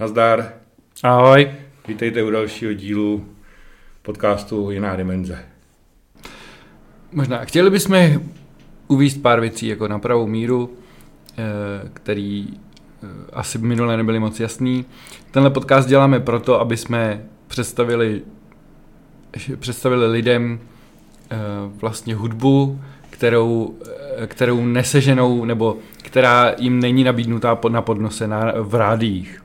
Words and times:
Nazdar. 0.00 0.52
Ahoj. 1.02 1.50
Vítejte 1.88 2.22
u 2.22 2.30
dalšího 2.30 2.72
dílu 2.72 3.24
podcastu 4.02 4.70
Jiná 4.70 4.96
dimenze. 4.96 5.38
Možná 7.12 7.44
chtěli 7.44 7.70
bychom 7.70 8.22
uvíct 8.88 9.22
pár 9.22 9.40
věcí 9.40 9.66
jako 9.66 9.88
na 9.88 9.98
pravou 9.98 10.26
míru, 10.26 10.70
eh, 11.38 11.42
který 11.92 12.48
eh, 12.50 13.06
asi 13.32 13.58
minule 13.58 13.96
nebyly 13.96 14.18
moc 14.18 14.40
jasný. 14.40 14.84
Tenhle 15.30 15.50
podcast 15.50 15.88
děláme 15.88 16.20
proto, 16.20 16.60
aby 16.60 16.76
jsme 16.76 17.24
představili, 17.46 18.22
představili 19.58 20.06
lidem 20.06 20.60
eh, 21.30 21.36
vlastně 21.80 22.14
hudbu, 22.14 22.80
kterou, 23.10 23.74
kterou 24.26 24.66
neseženou, 24.66 25.44
nebo 25.44 25.76
která 26.02 26.54
jim 26.58 26.80
není 26.80 27.04
nabídnutá 27.04 27.58
na 27.68 27.82
podnose 27.82 28.26
na, 28.26 28.52
v 28.56 28.74
rádích 28.74 29.40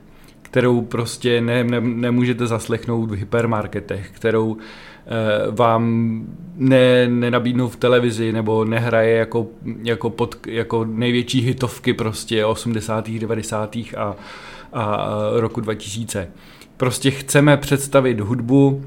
kterou 0.46 0.80
prostě 0.80 1.40
ne, 1.40 1.64
ne, 1.64 1.80
nemůžete 1.80 2.46
zaslechnout 2.46 3.10
v 3.10 3.14
hypermarketech, 3.14 4.10
kterou 4.12 4.56
eh, 4.56 5.50
vám 5.50 6.24
ne, 6.56 7.08
nenabídnou 7.08 7.68
v 7.68 7.76
televizi 7.76 8.32
nebo 8.32 8.64
nehraje 8.64 9.16
jako, 9.16 9.46
jako, 9.82 10.10
pod, 10.10 10.36
jako 10.46 10.84
největší 10.84 11.40
hitovky 11.40 11.92
prostě 11.92 12.44
80. 12.44 13.10
90. 13.10 13.76
a, 13.76 14.16
a 14.72 15.08
roku 15.36 15.60
2000. 15.60 16.28
Prostě 16.76 17.10
chceme 17.10 17.56
představit 17.56 18.20
hudbu, 18.20 18.84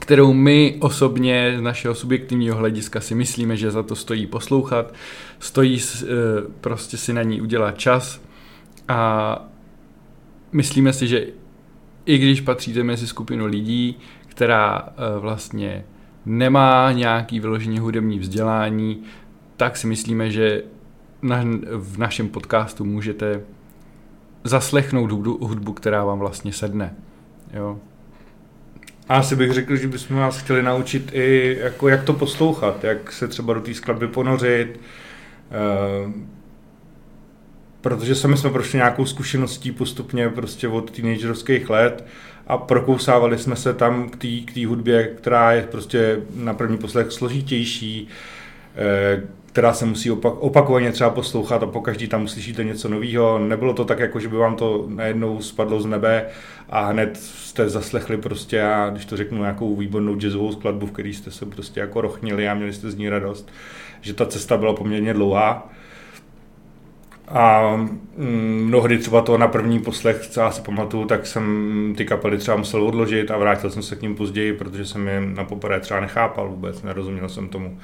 kterou 0.00 0.32
my 0.32 0.76
osobně 0.80 1.54
z 1.58 1.60
našeho 1.60 1.94
subjektivního 1.94 2.56
hlediska 2.56 3.00
si 3.00 3.14
myslíme, 3.14 3.56
že 3.56 3.70
za 3.70 3.82
to 3.82 3.96
stojí 3.96 4.26
poslouchat, 4.26 4.94
stojí 5.38 5.80
eh, 5.80 6.06
prostě 6.60 6.96
si 6.96 7.12
na 7.12 7.22
ní 7.22 7.40
udělat 7.40 7.78
čas 7.78 8.20
a 8.88 9.48
myslíme 10.52 10.92
si, 10.92 11.08
že 11.08 11.26
i 12.06 12.18
když 12.18 12.40
patříte 12.40 12.82
mezi 12.82 13.06
skupinu 13.06 13.46
lidí, 13.46 13.98
která 14.26 14.88
eh, 14.88 15.18
vlastně 15.18 15.84
nemá 16.26 16.92
nějaký 16.92 17.40
vyloženě 17.40 17.80
hudební 17.80 18.18
vzdělání, 18.18 19.02
tak 19.56 19.76
si 19.76 19.86
myslíme, 19.86 20.30
že 20.30 20.62
na, 21.22 21.44
v 21.72 21.98
našem 21.98 22.28
podcastu 22.28 22.84
můžete 22.84 23.40
zaslechnout 24.44 25.12
hudbu, 25.12 25.46
hudbu, 25.46 25.72
která 25.72 26.04
vám 26.04 26.18
vlastně 26.18 26.52
sedne. 26.52 26.94
Jo. 27.54 27.78
A 29.08 29.16
asi 29.16 29.36
bych 29.36 29.52
řekl, 29.52 29.76
že 29.76 29.88
bychom 29.88 30.16
vás 30.16 30.38
chtěli 30.38 30.62
naučit 30.62 31.10
i, 31.12 31.56
jako 31.60 31.88
jak 31.88 32.04
to 32.04 32.12
poslouchat, 32.12 32.84
jak 32.84 33.12
se 33.12 33.28
třeba 33.28 33.54
do 33.54 33.60
té 33.60 33.74
skladby 33.74 34.08
ponořit, 34.08 34.80
eh, 35.50 36.12
protože 37.86 38.14
sami 38.14 38.36
jsme 38.36 38.50
prošli 38.50 38.76
nějakou 38.76 39.06
zkušeností 39.06 39.72
postupně 39.72 40.28
prostě 40.28 40.68
od 40.68 40.90
teenagerovských 40.90 41.70
let 41.70 42.06
a 42.46 42.58
prokousávali 42.58 43.38
jsme 43.38 43.56
se 43.56 43.74
tam 43.74 44.08
k 44.08 44.54
té 44.54 44.66
hudbě, 44.66 45.14
která 45.16 45.52
je 45.52 45.62
prostě 45.62 46.20
na 46.36 46.54
první 46.54 46.78
poslech 46.78 47.12
složitější, 47.12 48.08
eh, 48.76 49.22
která 49.46 49.72
se 49.72 49.86
musí 49.86 50.10
opak, 50.10 50.34
opakovaně 50.38 50.92
třeba 50.92 51.10
poslouchat 51.10 51.62
a 51.62 51.66
po 51.66 51.80
každý 51.80 52.08
tam 52.08 52.24
uslyšíte 52.24 52.64
něco 52.64 52.88
nového. 52.88 53.38
Nebylo 53.38 53.74
to 53.74 53.84
tak, 53.84 53.98
jako 53.98 54.20
že 54.20 54.28
by 54.28 54.36
vám 54.36 54.56
to 54.56 54.86
najednou 54.88 55.40
spadlo 55.40 55.80
z 55.80 55.86
nebe 55.86 56.26
a 56.70 56.86
hned 56.86 57.16
jste 57.16 57.68
zaslechli 57.68 58.16
prostě, 58.16 58.62
a 58.62 58.90
když 58.90 59.04
to 59.04 59.16
řeknu, 59.16 59.38
nějakou 59.38 59.76
výbornou 59.76 60.14
jazzovou 60.14 60.52
skladbu, 60.52 60.86
v 60.86 60.92
který 60.92 61.14
jste 61.14 61.30
se 61.30 61.46
prostě 61.46 61.80
jako 61.80 62.00
rochnili 62.00 62.48
a 62.48 62.54
měli 62.54 62.72
jste 62.72 62.90
z 62.90 62.96
ní 62.96 63.08
radost. 63.08 63.48
Že 64.00 64.14
ta 64.14 64.26
cesta 64.26 64.56
byla 64.56 64.74
poměrně 64.74 65.14
dlouhá. 65.14 65.70
A 67.28 67.76
mm, 68.16 68.64
mnohdy 68.66 68.98
třeba 68.98 69.20
to 69.20 69.38
na 69.38 69.48
první 69.48 69.80
poslech, 69.80 70.26
co 70.26 70.40
já 70.40 70.50
si 70.50 70.62
pamatuju, 70.62 71.04
tak 71.04 71.26
jsem 71.26 71.94
ty 71.96 72.04
kapely 72.04 72.38
třeba 72.38 72.56
musel 72.56 72.82
odložit 72.82 73.30
a 73.30 73.38
vrátil 73.38 73.70
jsem 73.70 73.82
se 73.82 73.96
k 73.96 74.02
ním 74.02 74.14
později, 74.14 74.52
protože 74.52 74.86
jsem 74.86 75.08
je 75.08 75.20
na 75.20 75.44
poprvé 75.44 75.80
třeba 75.80 76.00
nechápal 76.00 76.48
vůbec, 76.48 76.82
nerozuměl 76.82 77.28
jsem 77.28 77.48
tomu, 77.48 77.78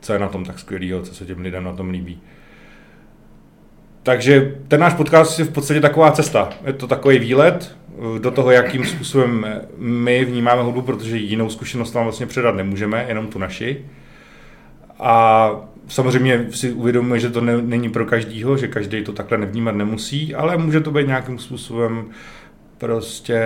co 0.00 0.12
je 0.12 0.18
na 0.18 0.28
tom 0.28 0.44
tak 0.44 0.58
skvělého, 0.58 1.02
co 1.02 1.14
se 1.14 1.24
těm 1.24 1.40
lidem 1.40 1.64
na 1.64 1.72
tom 1.72 1.90
líbí. 1.90 2.20
Takže 4.02 4.54
ten 4.68 4.80
náš 4.80 4.94
podcast 4.94 5.38
je 5.38 5.44
v 5.44 5.52
podstatě 5.52 5.80
taková 5.80 6.12
cesta. 6.12 6.50
Je 6.66 6.72
to 6.72 6.86
takový 6.86 7.18
výlet 7.18 7.76
do 8.18 8.30
toho, 8.30 8.50
jakým 8.50 8.84
způsobem 8.84 9.46
my 9.78 10.24
vnímáme 10.24 10.62
hudbu, 10.62 10.82
protože 10.82 11.16
jinou 11.16 11.50
zkušenost 11.50 11.94
vám 11.94 12.04
vlastně 12.04 12.26
předat 12.26 12.54
nemůžeme, 12.54 13.04
jenom 13.08 13.26
tu 13.26 13.38
naši. 13.38 13.84
A 14.98 15.50
samozřejmě 15.88 16.46
si 16.50 16.72
uvědomuje, 16.72 17.20
že 17.20 17.30
to 17.30 17.40
ne, 17.40 17.62
není 17.62 17.88
pro 17.88 18.06
každýho, 18.06 18.56
že 18.56 18.68
každý 18.68 19.04
to 19.04 19.12
takhle 19.12 19.38
nevnímat 19.38 19.74
nemusí, 19.74 20.34
ale 20.34 20.56
může 20.56 20.80
to 20.80 20.90
být 20.90 21.06
nějakým 21.06 21.38
způsobem 21.38 22.10
prostě 22.78 23.40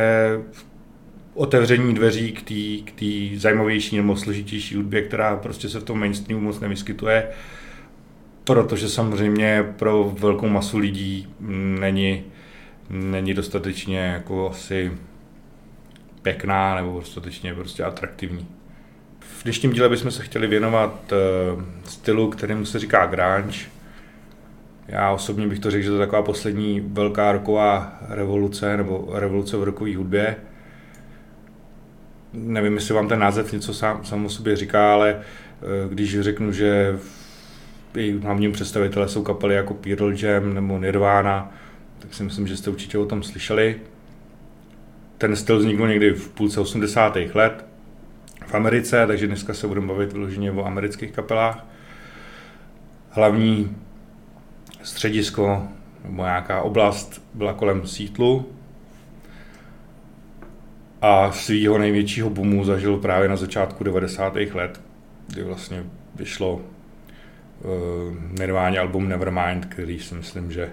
otevření 1.34 1.94
dveří 1.94 2.32
k 2.84 2.92
té 2.92 3.38
zajímavější 3.38 3.96
nebo 3.96 4.16
složitější 4.16 4.76
hudbě, 4.76 5.02
která 5.02 5.36
prostě 5.36 5.68
se 5.68 5.80
v 5.80 5.84
tom 5.84 6.00
mainstreamu 6.00 6.44
moc 6.44 6.60
nevyskytuje, 6.60 7.28
protože 8.44 8.88
samozřejmě 8.88 9.64
pro 9.76 10.14
velkou 10.18 10.48
masu 10.48 10.78
lidí 10.78 11.28
není, 11.80 12.22
není 12.90 13.34
dostatečně 13.34 13.98
jako 13.98 14.50
asi 14.50 14.92
pěkná 16.22 16.74
nebo 16.74 17.00
dostatečně 17.00 17.54
prostě 17.54 17.84
atraktivní. 17.84 18.46
V 19.40 19.42
dnešním 19.42 19.72
díle 19.72 19.88
bychom 19.88 20.10
se 20.10 20.22
chtěli 20.22 20.46
věnovat 20.46 21.12
uh, 21.12 21.62
stylu, 21.84 22.30
kterému 22.30 22.64
se 22.64 22.78
říká 22.78 23.06
grunge. 23.06 23.58
Já 24.88 25.10
osobně 25.10 25.46
bych 25.46 25.58
to 25.58 25.70
řekl, 25.70 25.82
že 25.82 25.88
to 25.88 25.94
je 25.94 26.06
taková 26.06 26.22
poslední 26.22 26.80
velká 26.80 27.32
roková 27.32 27.98
revoluce, 28.08 28.76
nebo 28.76 29.08
revoluce 29.12 29.56
v 29.56 29.62
rokové 29.62 29.96
hudbě. 29.96 30.36
Nevím, 32.32 32.74
jestli 32.74 32.94
vám 32.94 33.08
ten 33.08 33.18
název 33.18 33.52
něco 33.52 33.74
sám, 33.74 34.04
sám 34.04 34.26
o 34.26 34.28
sobě 34.28 34.56
říká, 34.56 34.92
ale 34.92 35.14
uh, 35.14 35.92
když 35.92 36.20
řeknu, 36.20 36.52
že 36.52 36.98
jejich 37.94 38.16
hlavním 38.16 38.52
představitelé 38.52 39.08
jsou 39.08 39.22
kapely 39.22 39.54
jako 39.54 39.74
Pearl 39.74 40.12
Jam 40.16 40.54
nebo 40.54 40.78
Nirvana, 40.78 41.54
tak 41.98 42.14
si 42.14 42.22
myslím, 42.22 42.46
že 42.46 42.56
jste 42.56 42.70
určitě 42.70 42.98
o 42.98 43.06
tom 43.06 43.22
slyšeli. 43.22 43.76
Ten 45.18 45.36
styl 45.36 45.58
vznikl 45.58 45.88
někdy 45.88 46.10
v 46.10 46.28
půlce 46.28 46.60
80. 46.60 47.16
let 47.34 47.69
v 48.50 48.54
Americe, 48.54 49.06
takže 49.06 49.26
dneska 49.26 49.54
se 49.54 49.68
budeme 49.68 49.86
bavit 49.86 50.12
vyloženě 50.12 50.52
o 50.52 50.64
amerických 50.64 51.12
kapelách. 51.12 51.66
Hlavní 53.10 53.76
středisko 54.82 55.68
nebo 56.04 56.22
nějaká 56.22 56.62
oblast 56.62 57.22
byla 57.34 57.52
kolem 57.52 57.86
Sítlu 57.86 58.52
a 61.02 61.32
svýho 61.32 61.78
největšího 61.78 62.30
boomu 62.30 62.64
zažil 62.64 62.96
právě 62.96 63.28
na 63.28 63.36
začátku 63.36 63.84
90. 63.84 64.36
let, 64.54 64.80
kdy 65.26 65.42
vlastně 65.42 65.84
vyšlo 66.14 66.54
uh, 66.54 66.62
Nirvana 68.40 68.80
album 68.80 69.08
Nevermind, 69.08 69.66
který 69.66 69.98
si 69.98 70.14
myslím, 70.14 70.52
že 70.52 70.70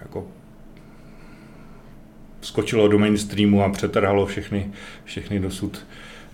jako 0.00 0.26
skočilo 2.40 2.88
do 2.88 2.98
mainstreamu 2.98 3.62
a 3.62 3.68
přetrhalo 3.68 4.26
všechny, 4.26 4.70
všechny 5.04 5.40
dosud 5.40 5.86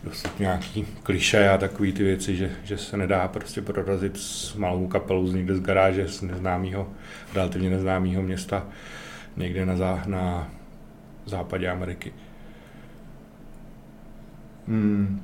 dosud 0.04 0.40
nějaký 0.40 0.86
kliše 1.02 1.48
a 1.48 1.58
takové 1.58 1.92
ty 1.92 2.02
věci, 2.02 2.36
že, 2.36 2.50
že 2.64 2.78
se 2.78 2.96
nedá 2.96 3.28
prostě 3.28 3.62
prorazit 3.62 4.16
s 4.16 4.54
malou 4.54 4.86
kapelou 4.86 5.26
z 5.26 5.34
někde 5.34 5.54
z 5.54 5.60
garáže 5.60 6.08
z 6.08 6.22
neznámého, 6.22 6.88
relativně 7.34 7.70
neznámého 7.70 8.22
města 8.22 8.66
někde 9.36 9.66
na, 9.66 9.76
zá, 9.76 10.02
na 10.06 10.48
západě 11.26 11.68
Ameriky. 11.68 12.12
Hmm. 14.68 15.22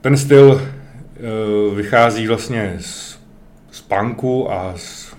Ten 0.00 0.16
styl 0.16 0.52
uh, 0.52 1.76
vychází 1.76 2.26
vlastně 2.26 2.76
z, 2.80 3.20
z 3.70 3.80
punku 3.80 4.52
a 4.52 4.72
z 4.76 5.16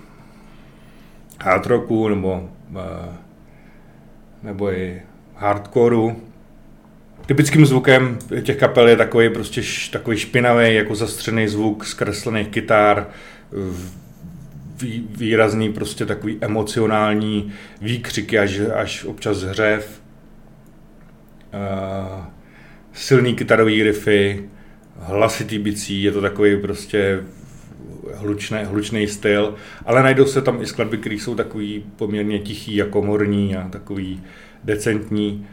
hard 1.40 1.66
rocku 1.66 2.08
nebo, 2.08 2.50
uh, 2.70 2.78
nebo 4.42 4.72
i 4.72 5.02
hardcoreu 5.36 6.16
Typickým 7.32 7.66
zvukem 7.66 8.18
těch 8.42 8.56
kapel 8.56 8.88
je 8.88 8.96
takový 8.96 9.30
prostě 9.30 9.60
š, 9.62 9.88
takový 9.88 10.16
špinavý, 10.16 10.74
jako 10.74 10.94
zastřený 10.94 11.48
zvuk 11.48 11.84
zkreslených 11.84 12.48
kytar, 12.48 13.08
vý, 14.80 15.08
výrazný 15.16 15.72
prostě 15.72 16.06
takový 16.06 16.38
emocionální 16.40 17.52
výkřiky, 17.80 18.38
až, 18.38 18.60
až 18.74 19.04
občas 19.04 19.42
hřev, 19.42 20.02
uh, 21.54 22.24
silný 22.92 23.34
kytarový 23.34 23.82
riffy, 23.82 24.48
hlasitý 25.00 25.58
bicí, 25.58 26.02
je 26.02 26.12
to 26.12 26.20
takový 26.20 26.56
prostě 26.56 27.20
hlučný, 28.14 28.58
hlučný 28.64 29.08
styl, 29.08 29.54
ale 29.86 30.02
najdou 30.02 30.26
se 30.26 30.42
tam 30.42 30.62
i 30.62 30.66
skladby, 30.66 30.98
které 30.98 31.14
jsou 31.14 31.34
takový 31.34 31.84
poměrně 31.96 32.38
tichý, 32.38 32.76
jako 32.76 33.02
morní 33.02 33.56
a 33.56 33.68
takový 33.68 34.22
decentní. 34.64 35.46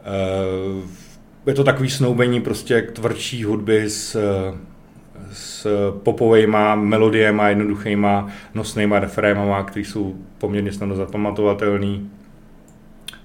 Eh, 0.00 1.05
je 1.46 1.54
to 1.54 1.64
takový 1.64 1.90
snoubení 1.90 2.40
prostě 2.40 2.82
tvrdší 2.82 3.44
hudby 3.44 3.90
s, 3.90 4.16
s 5.32 5.66
popovejma 6.02 6.74
melodiema, 6.74 7.48
jednoduchýma 7.48 8.28
nosnýma 8.54 8.98
refrémama, 8.98 9.62
které 9.62 9.84
jsou 9.84 10.16
poměrně 10.38 10.72
snadno 10.72 10.96
zapamatovatelný. 10.96 12.10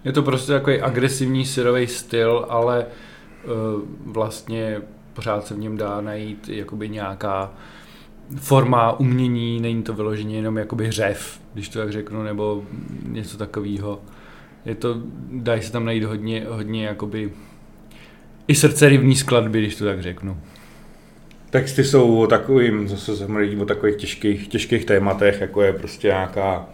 Je 0.06 0.12
to 0.12 0.23
prostě 0.23 0.51
takový 0.51 0.81
agresivní 0.81 1.45
syrový 1.45 1.88
styl, 1.88 2.45
ale 2.50 2.85
uh, 2.85 3.51
vlastně 4.06 4.81
pořád 5.13 5.47
se 5.47 5.53
v 5.53 5.59
něm 5.59 5.77
dá 5.77 6.01
najít 6.01 6.50
jakoby 6.50 6.89
nějaká 6.89 7.53
forma 8.35 9.00
umění, 9.00 9.62
není 9.62 9.83
to 9.83 9.94
vyloženě 9.94 10.35
jenom 10.35 10.57
jakoby 10.57 10.91
řev, 10.91 11.41
když 11.53 11.69
to 11.69 11.79
tak 11.79 11.91
řeknu, 11.91 12.24
nebo 12.24 12.63
něco 13.06 13.38
takového. 13.38 14.01
Je 14.65 14.75
to, 14.75 15.01
dají 15.31 15.62
se 15.62 15.71
tam 15.71 15.85
najít 15.85 16.03
hodně, 16.03 16.45
hodně 16.50 16.85
jakoby 16.85 17.31
i 18.51 18.56
srdce 18.56 18.89
rivní 18.89 19.15
skladby, 19.15 19.59
když 19.59 19.75
to 19.75 19.86
tak 19.86 20.01
řeknu. 20.01 20.38
Texty 21.50 21.83
jsou 21.83 22.19
o 22.19 22.27
takovým, 22.27 22.88
zase 22.88 23.15
se 23.15 23.27
mluví 23.27 23.57
o 23.57 23.65
takových 23.65 23.95
těžkých, 23.95 24.48
těžkých 24.48 24.86
tématech, 24.86 25.42
jako 25.42 25.62
je 25.62 25.74
prostě 25.74 26.07
nějaká 26.07 26.69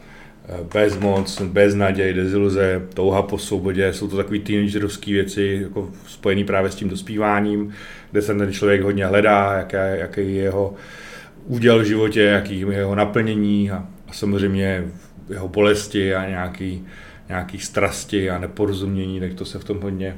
eh, 0.49 0.57
bezmoc, 0.73 1.41
beznaděj, 1.41 2.13
deziluze, 2.13 2.81
touha 2.93 3.21
po 3.21 3.37
svobodě, 3.37 3.93
jsou 3.93 4.07
to 4.07 4.17
takové 4.17 4.39
teenagerovské 4.39 5.11
věci, 5.11 5.59
jako 5.63 5.89
spojené 6.07 6.43
právě 6.43 6.71
s 6.71 6.75
tím 6.75 6.89
dospíváním, 6.89 7.73
kde 8.11 8.21
se 8.21 8.35
ten 8.35 8.53
člověk 8.53 8.81
hodně 8.81 9.05
hledá, 9.05 9.53
jaké, 9.53 9.97
jaký 9.99 10.21
je 10.21 10.43
jeho 10.43 10.73
úděl 11.45 11.79
v 11.79 11.85
životě, 11.85 12.21
jaký 12.21 12.59
je 12.59 12.73
jeho 12.73 12.95
naplnění 12.95 13.71
a, 13.71 13.85
a 14.07 14.13
samozřejmě 14.13 14.83
jeho 15.29 15.47
bolesti 15.47 16.15
a 16.15 16.29
nějaký, 16.29 16.85
nějaký 17.29 17.59
strasti 17.59 18.29
a 18.29 18.39
neporozumění, 18.39 19.19
tak 19.19 19.33
to 19.33 19.45
se 19.45 19.59
v 19.59 19.63
tom 19.63 19.79
hodně, 19.81 20.15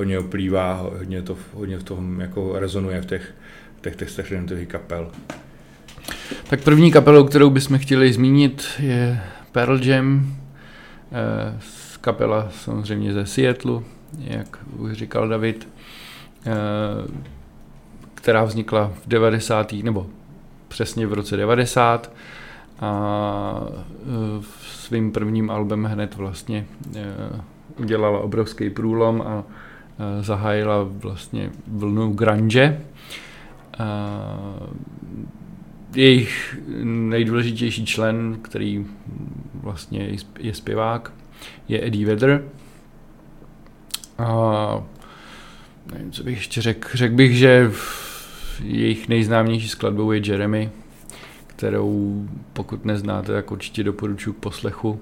hodně 0.00 0.18
oplývá, 0.18 0.86
hodně, 0.98 1.22
to, 1.22 1.36
hodně 1.54 1.78
v 1.78 1.82
tom 1.82 2.20
jako 2.20 2.58
rezonuje 2.58 3.02
v 3.02 3.06
těch, 3.06 3.34
v 3.76 3.80
těch 3.80 3.96
textech 3.96 4.30
jednotlivých 4.30 4.68
kapel. 4.68 5.10
Tak 6.50 6.62
první 6.62 6.92
kapelou, 6.92 7.24
kterou 7.24 7.50
bychom 7.50 7.78
chtěli 7.78 8.12
zmínit, 8.12 8.64
je 8.78 9.20
Pearl 9.52 9.84
Jam, 9.84 10.36
eh, 11.12 11.60
kapela 12.00 12.48
samozřejmě 12.50 13.12
ze 13.12 13.26
Seattleu, 13.26 13.82
jak 14.18 14.58
už 14.76 14.92
říkal 14.92 15.28
David, 15.28 15.68
eh, 16.46 16.50
která 18.14 18.44
vznikla 18.44 18.92
v 19.04 19.08
90. 19.08 19.82
nebo 19.82 20.06
přesně 20.68 21.06
v 21.06 21.12
roce 21.12 21.36
90 21.36 22.12
a 22.80 23.66
eh, 23.70 24.42
svým 24.62 25.12
prvním 25.12 25.50
albem 25.50 25.84
hned 25.84 26.16
vlastně 26.16 26.66
udělala 27.76 28.18
obrovský 28.18 28.70
průlom 28.70 29.22
a 29.22 29.44
zahájila 30.20 30.82
vlastně 30.82 31.50
vlnu 31.66 32.12
grunge 32.12 32.80
jejich 35.94 36.58
nejdůležitější 36.84 37.86
člen, 37.86 38.38
který 38.42 38.86
vlastně 39.54 40.16
je 40.38 40.54
zpěvák, 40.54 41.12
je 41.68 41.86
Eddie 41.86 42.06
Vedder. 42.06 42.44
A 44.18 44.82
nevím, 45.92 46.12
co 46.12 46.24
bych 46.24 46.36
ještě 46.36 46.62
řekl. 46.62 46.88
Řekl 46.94 47.14
bych, 47.14 47.36
že 47.36 47.70
jejich 48.62 49.08
nejznámější 49.08 49.68
skladbou 49.68 50.12
je 50.12 50.20
Jeremy, 50.24 50.70
kterou 51.46 52.24
pokud 52.52 52.84
neznáte, 52.84 53.32
tak 53.32 53.50
určitě 53.50 53.84
doporučuji 53.84 54.32
k 54.32 54.36
poslechu. 54.36 55.00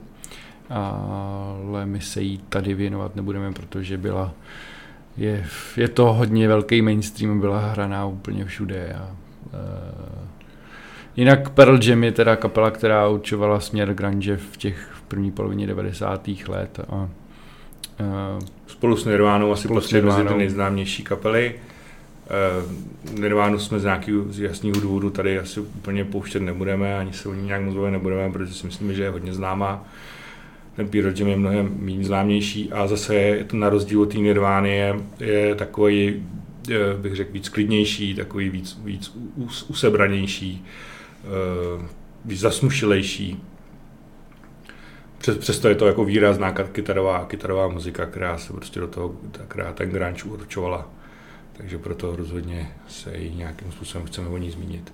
Ale 0.71 1.87
my 1.87 2.01
se 2.01 2.23
jí 2.23 2.39
tady 2.39 2.75
věnovat 2.75 3.17
nebudeme, 3.17 3.53
protože 3.53 3.99
byla 3.99 4.35
je, 5.19 5.47
je 5.77 5.89
to 5.89 6.13
hodně 6.13 6.49
velký 6.49 6.83
mainstream, 6.83 7.41
byla 7.41 7.59
hraná 7.59 8.07
úplně 8.07 8.45
všude. 8.45 8.97
A, 8.99 9.11
uh, 9.53 10.19
jinak 11.17 11.51
Pearl 11.51 11.79
Jam 11.83 12.05
je 12.05 12.13
teda 12.13 12.37
kapela, 12.37 12.71
která 12.71 13.09
určovala 13.09 13.61
směr 13.61 13.95
grunge 13.95 14.37
v 14.37 14.57
těch 14.57 14.91
v 14.95 15.03
první 15.03 15.31
polovině 15.31 15.67
90. 15.67 16.29
let. 16.49 16.81
A, 16.89 16.95
uh, 16.95 17.09
spolu 18.67 18.97
s 18.97 19.05
Nirvánou 19.05 19.53
asi 19.53 19.69
patří 19.69 20.01
mezi 20.01 20.25
ty 20.25 20.35
nejznámější 20.35 21.03
kapely. 21.03 21.55
Uh, 23.15 23.21
Nirvánu 23.21 23.59
jsme 23.59 23.81
z 23.81 23.85
nějakého 23.85 24.33
z 24.33 24.41
jasného 24.41 24.81
důvodu 24.81 25.11
tady 25.11 25.39
asi 25.39 25.61
úplně 25.61 26.05
pouštět 26.05 26.41
nebudeme, 26.41 26.99
ani 26.99 27.13
se 27.13 27.29
o 27.29 27.35
ní 27.35 27.47
nějak 27.47 27.63
moc 27.63 27.75
nebudeme, 27.91 28.33
protože 28.33 28.55
si 28.55 28.67
myslíme, 28.67 28.95
že 28.95 29.03
je 29.03 29.11
hodně 29.11 29.35
známá 29.35 29.85
ten 30.79 30.89
Pearl 30.89 31.13
Jam 31.19 31.29
je 31.29 31.37
mnohem 31.37 31.77
méně 31.79 32.05
známější 32.05 32.73
a 32.73 32.87
zase 32.87 33.15
je 33.15 33.45
to 33.45 33.57
na 33.57 33.69
rozdíl 33.69 34.03
od 34.03 34.13
té 34.13 34.19
Nirvány 34.19 34.77
je, 34.77 34.95
je 35.21 35.55
takový, 35.55 36.27
bych 37.01 37.17
řekl, 37.17 37.33
víc 37.33 37.49
klidnější, 37.49 38.15
takový 38.15 38.51
víc, 38.51 38.79
víc 38.85 39.17
usebranější, 39.69 40.65
eh, 41.25 41.89
víc 42.25 42.41
zasmušilejší. 42.41 43.43
Přes, 45.19 45.39
přesto 45.39 45.69
je 45.69 45.75
to 45.75 45.87
jako 45.87 46.05
výrazná 46.05 46.53
kytarová, 46.53 47.25
kytarová 47.25 47.69
muzika, 47.69 48.07
která 48.07 48.39
se 48.39 48.53
prostě 48.53 48.81
do 48.81 48.89
toho, 48.89 49.17
která 49.49 49.73
ten 49.73 49.91
grunge 49.91 50.25
určovala. 50.25 50.91
Takže 51.53 51.79
proto 51.79 52.17
rozhodně 52.17 52.73
se 52.89 53.11
i 53.11 53.35
nějakým 53.35 53.73
způsobem 53.73 54.07
chceme 54.07 54.29
o 54.29 54.39
ní 54.39 54.51
zmínit. 54.51 54.93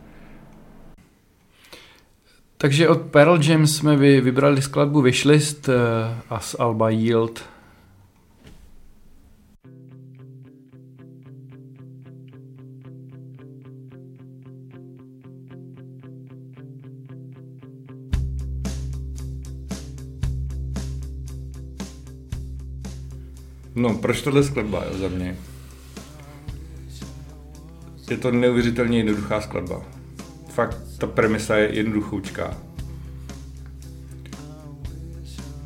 Takže 2.64 2.88
od 2.88 3.00
Pearl 3.00 3.38
Jam 3.42 3.66
jsme 3.66 3.96
vy, 3.96 4.20
vybrali 4.20 4.62
skladbu 4.62 5.00
Wishlist 5.00 5.68
uh, 5.68 5.74
a 6.30 6.40
z 6.40 6.56
Alba 6.58 6.90
Yield. 6.90 7.44
No, 23.74 23.94
proč 23.94 24.22
tohle 24.22 24.42
skladba 24.42 24.84
za 24.92 25.08
mě? 25.08 25.36
Je 28.10 28.16
to 28.16 28.30
neuvěřitelně 28.30 28.98
jednoduchá 28.98 29.40
skladba. 29.40 30.03
Fakt 30.54 30.78
ta 30.98 31.06
premisa 31.06 31.56
je 31.56 31.74
jednoduchoučká. 31.74 32.56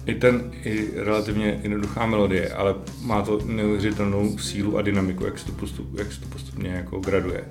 I 0.07 0.15
ten 0.15 0.51
i 0.65 0.91
relativně 0.97 1.61
jednoduchá 1.63 2.07
melodie, 2.07 2.53
ale 2.53 2.75
má 3.03 3.23
to 3.23 3.41
neuvěřitelnou 3.45 4.39
sílu 4.39 4.79
a 4.79 4.83
dynamiku, 4.83 5.25
jak 5.25 5.39
se 5.39 5.47
to, 5.47 5.53
postup, 5.53 5.99
jak 5.99 6.13
se 6.13 6.21
to 6.21 6.27
postupně 6.27 6.71
jako 6.71 7.01
graduje. 7.01 7.45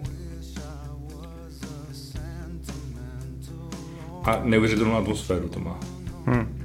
A 4.23 4.41
neuvěřitelnou 4.43 4.95
atmosféru 4.95 5.49
to 5.49 5.59
má. 5.59 5.79
Hmm. 6.25 6.57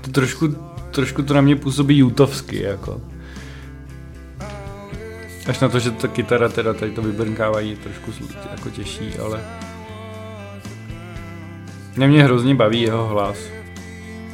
To 0.00 0.10
trošku, 0.10 0.48
trošku 0.90 1.22
to 1.22 1.34
na 1.34 1.40
mě 1.40 1.56
působí 1.56 1.98
jutovsky, 1.98 2.62
jako. 2.62 3.00
Až 5.50 5.60
na 5.60 5.68
to, 5.68 5.78
že 5.78 5.90
ta 5.90 6.08
kytara 6.08 6.48
teda 6.48 6.74
tady 6.74 6.92
to 6.92 7.02
vybrnkávají 7.02 7.76
trošku 7.76 8.12
jako 8.50 8.70
těžší, 8.70 9.18
ale... 9.18 9.44
Mě 11.96 12.08
mě 12.08 12.24
hrozně 12.24 12.54
baví 12.54 12.82
jeho 12.82 13.06
hlas. 13.06 13.36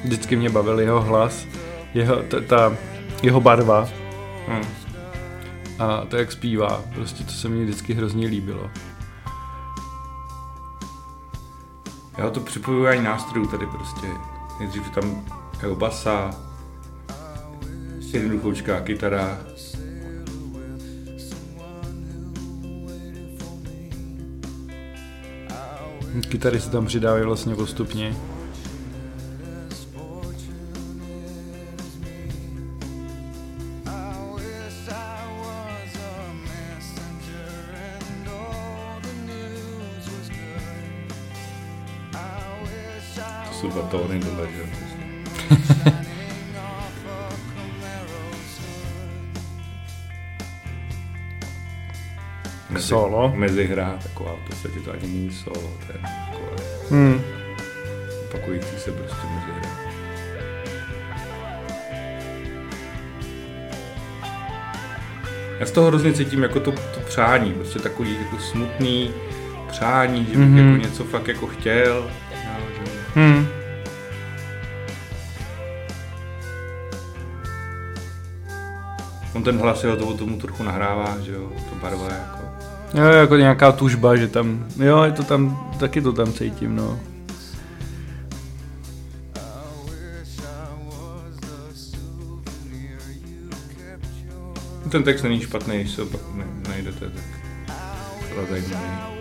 Vždycky 0.04 0.36
mě 0.36 0.50
bavil 0.50 0.80
jeho 0.80 1.02
hlas, 1.02 1.46
jeho, 1.94 2.16
ta, 2.16 2.40
ta 2.40 2.76
jeho 3.22 3.40
barva. 3.40 3.88
Hmm. 4.48 4.64
A 5.78 6.04
to, 6.08 6.16
jak 6.16 6.32
zpívá, 6.32 6.84
prostě 6.94 7.24
to 7.24 7.32
se 7.32 7.48
mi 7.48 7.64
vždycky 7.64 7.94
hrozně 7.94 8.26
líbilo. 8.26 8.70
Já 12.18 12.30
to 12.30 12.40
připojování 12.40 13.02
nástrojů 13.02 13.46
tady 13.46 13.66
prostě. 13.66 14.06
Nejdřív 14.60 14.90
tam 14.90 15.24
jeho 15.62 15.76
basa, 15.76 16.30
jednoduchoučká 18.12 18.80
kytara, 18.80 19.38
Kytary 26.22 26.60
se 26.60 26.70
tam 26.70 26.86
přidávají 26.86 27.24
vlastně 27.24 27.54
postupně. 27.54 28.16
Mezihra, 53.36 53.98
taková 54.02 54.36
v 54.44 54.48
podstatě 54.48 54.80
to 54.80 54.92
ani 54.92 55.02
není 55.02 55.32
solo, 55.32 55.56
to 55.56 55.92
je 55.92 55.98
takové 55.98 56.56
hmm. 56.90 57.20
opakující 58.24 58.78
se 58.78 58.92
prostě 58.92 59.26
mezihra. 59.34 59.76
Já 65.60 65.66
z 65.66 65.70
toho 65.70 65.86
hrozně 65.86 66.12
cítím 66.12 66.42
jako 66.42 66.60
to, 66.60 66.72
to 66.72 67.00
přání, 67.06 67.52
prostě 67.52 67.78
takový 67.78 68.16
jako 68.24 68.38
smutný 68.38 69.10
přání, 69.68 70.24
že 70.24 70.38
bych 70.38 70.48
mm-hmm. 70.48 70.72
jako 70.72 70.82
něco 70.82 71.04
fakt 71.04 71.28
jako 71.28 71.46
chtěl. 71.46 72.10
Hmm. 73.14 73.48
On 79.34 79.42
ten 79.42 79.58
hlas 79.58 79.84
jo, 79.84 79.96
to 79.96 80.14
tomu 80.14 80.36
trochu 80.36 80.62
nahrává, 80.62 81.16
že 81.20 81.32
jo, 81.32 81.52
to 81.70 81.74
barva 81.74 82.08
jako. 82.12 82.55
Jo, 82.96 83.04
jako 83.04 83.36
nějaká 83.36 83.72
tužba, 83.72 84.16
že 84.16 84.28
tam, 84.28 84.66
jo, 84.76 85.02
je 85.02 85.12
to 85.12 85.22
tam, 85.22 85.70
taky 85.80 86.00
to 86.00 86.12
tam 86.12 86.32
cítím, 86.32 86.76
no. 86.76 87.00
Ten 94.90 95.02
text 95.02 95.22
není 95.22 95.40
špatný, 95.40 95.80
když 95.80 95.90
se 95.90 96.02
ho 96.02 96.06
pak 96.08 96.20
ne, 96.34 96.44
najdete, 96.68 97.10
tak 97.10 97.24
to 98.34 98.46
zajímavý. 98.50 99.16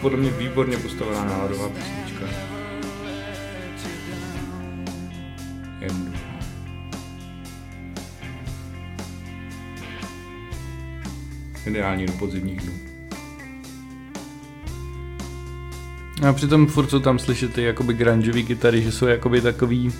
Podle 0.00 0.18
mě 0.18 0.30
výborně 0.30 0.76
postavená 0.76 1.24
náladová 1.24 1.68
písnička. 1.68 1.99
Ideální 11.66 12.06
do 12.06 12.12
podzimních 12.12 12.60
dnů. 12.60 12.72
A 16.28 16.32
přitom 16.32 16.66
furt 16.66 16.90
jsou 16.90 16.98
tam 16.98 17.18
slyšet 17.18 17.54
ty 17.54 17.62
jakoby 17.62 17.94
grungeový 17.94 18.44
kytary, 18.44 18.82
že 18.82 18.92
jsou 18.92 19.06
jakoby 19.06 19.40
takový, 19.40 19.92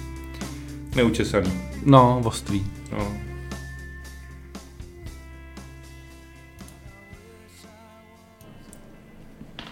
Neučesaný. 0.96 1.52
no, 1.84 2.22
oství. 2.24 2.66
No. 2.92 3.12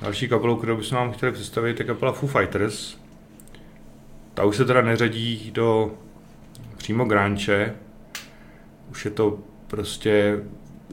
Další 0.02 0.28
kapelou, 0.28 0.56
kterou 0.56 0.76
bychom 0.76 0.98
vám 0.98 1.12
chtěli 1.12 1.32
představit, 1.32 1.80
je 1.80 1.86
kapela 1.86 2.12
Foo 2.12 2.28
Fighters. 2.28 2.96
Ta 4.34 4.44
už 4.44 4.56
se 4.56 4.64
teda 4.64 4.82
neřadí 4.82 5.50
do 5.54 5.94
přímo 6.76 7.04
grunge. 7.04 7.74
Už 8.90 9.04
je 9.04 9.10
to 9.10 9.38
prostě 9.66 10.40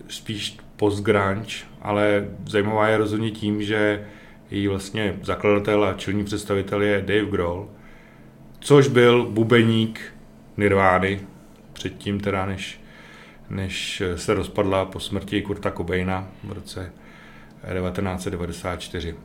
spíš 0.07 0.57
post-grunge, 0.75 1.65
ale 1.81 2.27
zajímavá 2.47 2.87
je 2.87 2.97
rozhodně 2.97 3.31
tím, 3.31 3.63
že 3.63 4.05
její 4.51 4.67
vlastně 4.67 5.19
zakladatel 5.23 5.83
a 5.83 5.93
čelní 5.93 6.23
představitel 6.23 6.81
je 6.81 7.01
Dave 7.01 7.25
Grohl, 7.31 7.67
což 8.59 8.87
byl 8.87 9.25
bubeník 9.25 10.01
Nirvány, 10.57 11.19
předtím 11.73 12.19
teda, 12.19 12.45
než, 12.45 12.81
než 13.49 14.03
se 14.15 14.33
rozpadla 14.33 14.85
po 14.85 14.99
smrti 14.99 15.41
Kurta 15.41 15.71
Cobaina 15.71 16.27
v 16.43 16.51
roce 16.51 16.91
1994. 17.73 19.15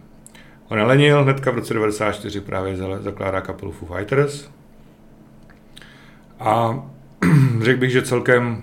On 0.69 0.79
nelenil, 0.79 1.23
hnedka 1.23 1.51
v 1.51 1.55
roce 1.55 1.75
1994 1.75 2.41
právě 2.41 2.77
za- 2.77 3.03
zakládá 3.03 3.41
kapelu 3.41 3.73
Foo 3.73 3.97
Fighters. 3.97 4.51
A 6.41 6.85
řekl 7.63 7.81
bych, 7.81 7.91
že 7.91 8.03
celkem 8.03 8.63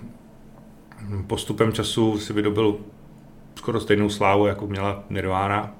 postupem 1.26 1.72
času 1.72 2.18
si 2.18 2.32
vydobil 2.32 2.76
skoro 3.54 3.80
stejnou 3.80 4.10
slávu, 4.10 4.46
jako 4.46 4.66
měla 4.66 5.04
Nirvana. 5.10 5.74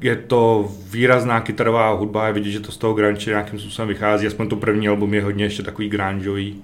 Je 0.00 0.16
to 0.16 0.68
výrazná 0.90 1.40
kytarová 1.40 1.92
hudba, 1.92 2.26
je 2.26 2.32
vidět, 2.32 2.50
že 2.50 2.60
to 2.60 2.72
z 2.72 2.76
toho 2.76 2.94
grunge 2.94 3.30
nějakým 3.30 3.58
způsobem 3.58 3.88
vychází, 3.88 4.26
aspoň 4.26 4.48
to 4.48 4.56
první 4.56 4.88
album 4.88 5.14
je 5.14 5.22
hodně 5.22 5.44
ještě 5.44 5.62
takový 5.62 5.88
grungeový. 5.88 6.62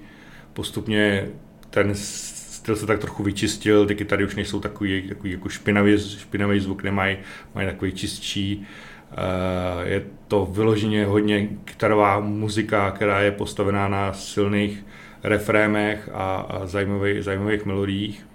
Postupně 0.52 1.28
ten 1.70 1.90
styl 1.94 2.76
se 2.76 2.86
tak 2.86 2.98
trochu 2.98 3.22
vyčistil, 3.22 3.86
ty 3.86 3.94
kytary 3.94 4.24
už 4.24 4.36
nejsou 4.36 4.60
takový, 4.60 5.08
takový 5.08 5.30
jako 5.32 5.48
špinavý, 5.48 5.98
špinavý 5.98 6.60
zvuk 6.60 6.82
nemají, 6.82 7.16
mají 7.54 7.68
takový 7.68 7.92
čistší. 7.92 8.66
Eh, 9.12 9.88
Je 9.88 10.04
to 10.28 10.46
vyloženě 10.46 11.06
hodně 11.06 11.48
kytarová 11.64 12.20
muzika, 12.20 12.90
která 12.90 13.20
je 13.20 13.30
postavená 13.30 13.88
na 13.88 14.12
silných 14.12 14.84
refrémech 15.24 16.10
a, 16.12 16.36
a 16.36 16.66
zajímavých, 16.66 17.24
zajímavých 17.24 17.64
melodiích. 17.64 18.26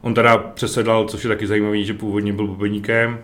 On 0.00 0.14
teda 0.14 0.38
přesedlal, 0.38 1.08
což 1.08 1.24
je 1.24 1.28
taky 1.28 1.46
zajímavý, 1.46 1.84
že 1.84 1.94
původně 1.94 2.32
byl 2.32 2.46
bubeníkem, 2.46 3.18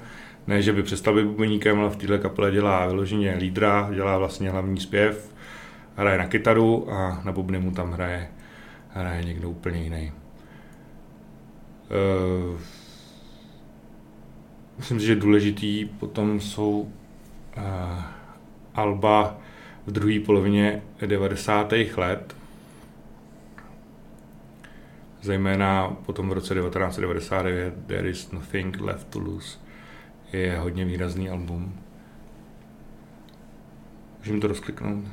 ne, 0.46 0.62
že 0.62 0.72
by 0.72 0.82
přestal 0.82 1.14
být 1.14 1.24
bubeníkem, 1.24 1.80
ale 1.80 1.90
v 1.90 1.96
této 1.96 2.18
kapele 2.18 2.50
dělá 2.52 2.86
vyloženě 2.86 3.36
lídra, 3.38 3.90
dělá 3.94 4.18
vlastně 4.18 4.50
hlavní 4.50 4.80
zpěv, 4.80 5.34
hraje 5.96 6.18
na 6.18 6.26
kytaru 6.26 6.92
a 6.92 7.22
na 7.24 7.32
bubny 7.32 7.58
mu 7.58 7.70
tam 7.70 7.92
hraje, 7.92 8.28
hraje 8.88 9.24
někdo 9.24 9.50
úplně 9.50 9.82
jiný. 9.82 10.12
Uh, 12.50 12.58
myslím 14.78 15.00
si, 15.00 15.06
že 15.06 15.16
důležitý 15.16 15.84
potom 15.84 16.40
jsou 16.40 16.92
uh, 17.56 17.62
alba 18.74 19.38
v 19.86 19.92
druhé 19.92 20.20
polovině 20.20 20.82
90. 21.06 21.72
let, 21.96 22.36
zejména 25.22 25.96
potom 26.06 26.28
v 26.28 26.32
roce 26.32 26.54
1999 26.54 27.74
There 27.86 28.10
is 28.10 28.32
Nothing 28.32 28.80
Left 28.80 29.08
to 29.08 29.18
Lose 29.18 29.58
je 30.32 30.58
hodně 30.58 30.84
výrazný 30.84 31.30
album. 31.30 31.80
Můžeme 34.18 34.40
to 34.40 34.46
rozkliknout? 34.46 35.04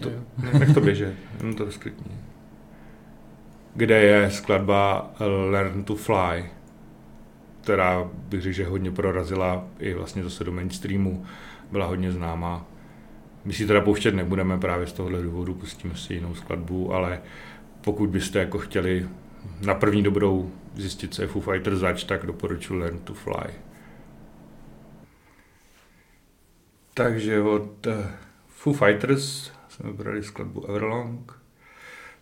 To, 0.00 0.10
nech 0.58 0.70
to 0.74 0.80
běžet, 0.80 1.14
jenom 1.38 1.54
to 1.54 1.64
rozklikni. 1.64 2.12
Kde 3.74 4.02
je 4.02 4.30
skladba 4.30 5.10
Learn 5.50 5.84
to 5.84 5.96
Fly, 5.96 6.50
která 7.60 8.10
bych 8.28 8.42
řekl, 8.42 8.54
že 8.54 8.66
hodně 8.66 8.90
prorazila 8.90 9.64
i 9.78 9.94
vlastně 9.94 10.24
zase 10.24 10.44
do 10.44 10.52
mainstreamu, 10.52 11.26
byla 11.72 11.86
hodně 11.86 12.12
známá. 12.12 12.69
My 13.44 13.52
si 13.52 13.66
teda 13.66 13.80
pouštět 13.80 14.14
nebudeme 14.14 14.58
právě 14.58 14.86
z 14.86 14.92
tohohle 14.92 15.22
důvodu, 15.22 15.54
pustíme 15.54 15.96
si 15.96 16.14
jinou 16.14 16.34
skladbu, 16.34 16.94
ale 16.94 17.22
pokud 17.80 18.10
byste 18.10 18.38
jako 18.38 18.58
chtěli 18.58 19.08
na 19.60 19.74
první 19.74 20.02
dobrou 20.02 20.52
zjistit, 20.74 21.14
co 21.14 21.22
je 21.22 21.28
Foo 21.28 21.42
Fighters 21.42 21.78
zač, 21.78 22.04
tak 22.04 22.26
doporučuji 22.26 22.74
Learn 22.74 22.98
to 22.98 23.14
Fly. 23.14 23.54
Takže 26.94 27.42
od 27.42 27.86
eh, 27.86 28.10
Foo 28.48 28.72
Fighters 28.72 29.52
jsme 29.68 29.90
vybrali 29.90 30.22
skladbu 30.22 30.66
Everlong 30.66 31.32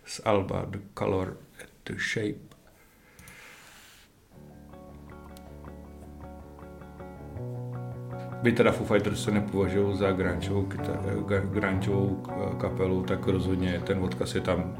z 0.05 0.21
Alba 0.25 0.65
The 0.69 0.79
Color 0.93 1.37
and 1.61 1.69
The 1.83 1.93
Shape. 2.13 2.48
By 8.43 8.51
teda 8.51 8.71
Foo 8.71 8.85
Fighters 8.87 9.23
se 9.23 9.31
nepovažují 9.31 9.97
za 9.97 10.11
grungeovou, 10.11 10.65
kyta- 10.65 11.23
gra- 11.25 11.49
grungeovou 11.51 12.23
eh, 12.29 12.55
kapelu, 12.61 13.03
tak 13.03 13.27
rozhodně 13.27 13.81
ten 13.83 13.99
odkaz 14.03 14.35
je 14.35 14.41
tam 14.41 14.75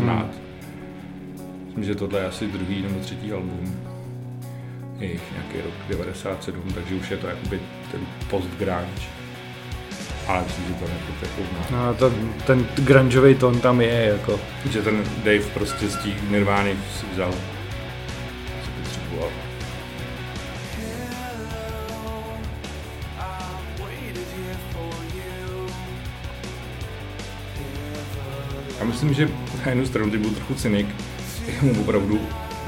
znát. 0.00 0.26
Myslím, 1.66 1.84
že 1.84 1.94
tohle 1.94 2.20
je 2.20 2.26
asi 2.26 2.46
druhý 2.46 2.82
nebo 2.82 3.00
třetí 3.00 3.32
album. 3.32 3.74
Jejich 4.98 5.22
nějaký 5.32 5.58
rok 5.66 5.74
97, 5.88 6.62
takže 6.74 6.94
už 6.94 7.10
je 7.10 7.16
to 7.16 7.26
jakoby 7.26 7.60
ten 7.92 8.00
post-grunge. 8.30 9.02
Ale 10.28 10.42
myslím, 10.44 10.64
že 10.68 10.74
to 10.74 10.84
jako. 11.22 11.42
No, 11.70 11.94
to, 11.94 12.12
ten 12.46 12.66
grungeový 12.84 13.34
tón 13.34 13.60
tam 13.60 13.80
je, 13.80 14.04
jako. 14.12 14.40
Že 14.70 14.82
ten 14.82 15.04
Dave 15.24 15.44
prostě 15.54 15.88
z 15.88 15.96
těch 15.96 16.30
Nirvány 16.30 16.76
vzal, 17.12 17.34
myslím, 29.06 29.28
že 29.28 29.34
na 29.64 29.68
jednu 29.68 29.86
stranu 29.86 30.10
ty 30.10 30.18
byl 30.18 30.30
trochu 30.30 30.54
cynik, 30.54 30.86
mu 31.62 31.80
opravdu 31.80 32.20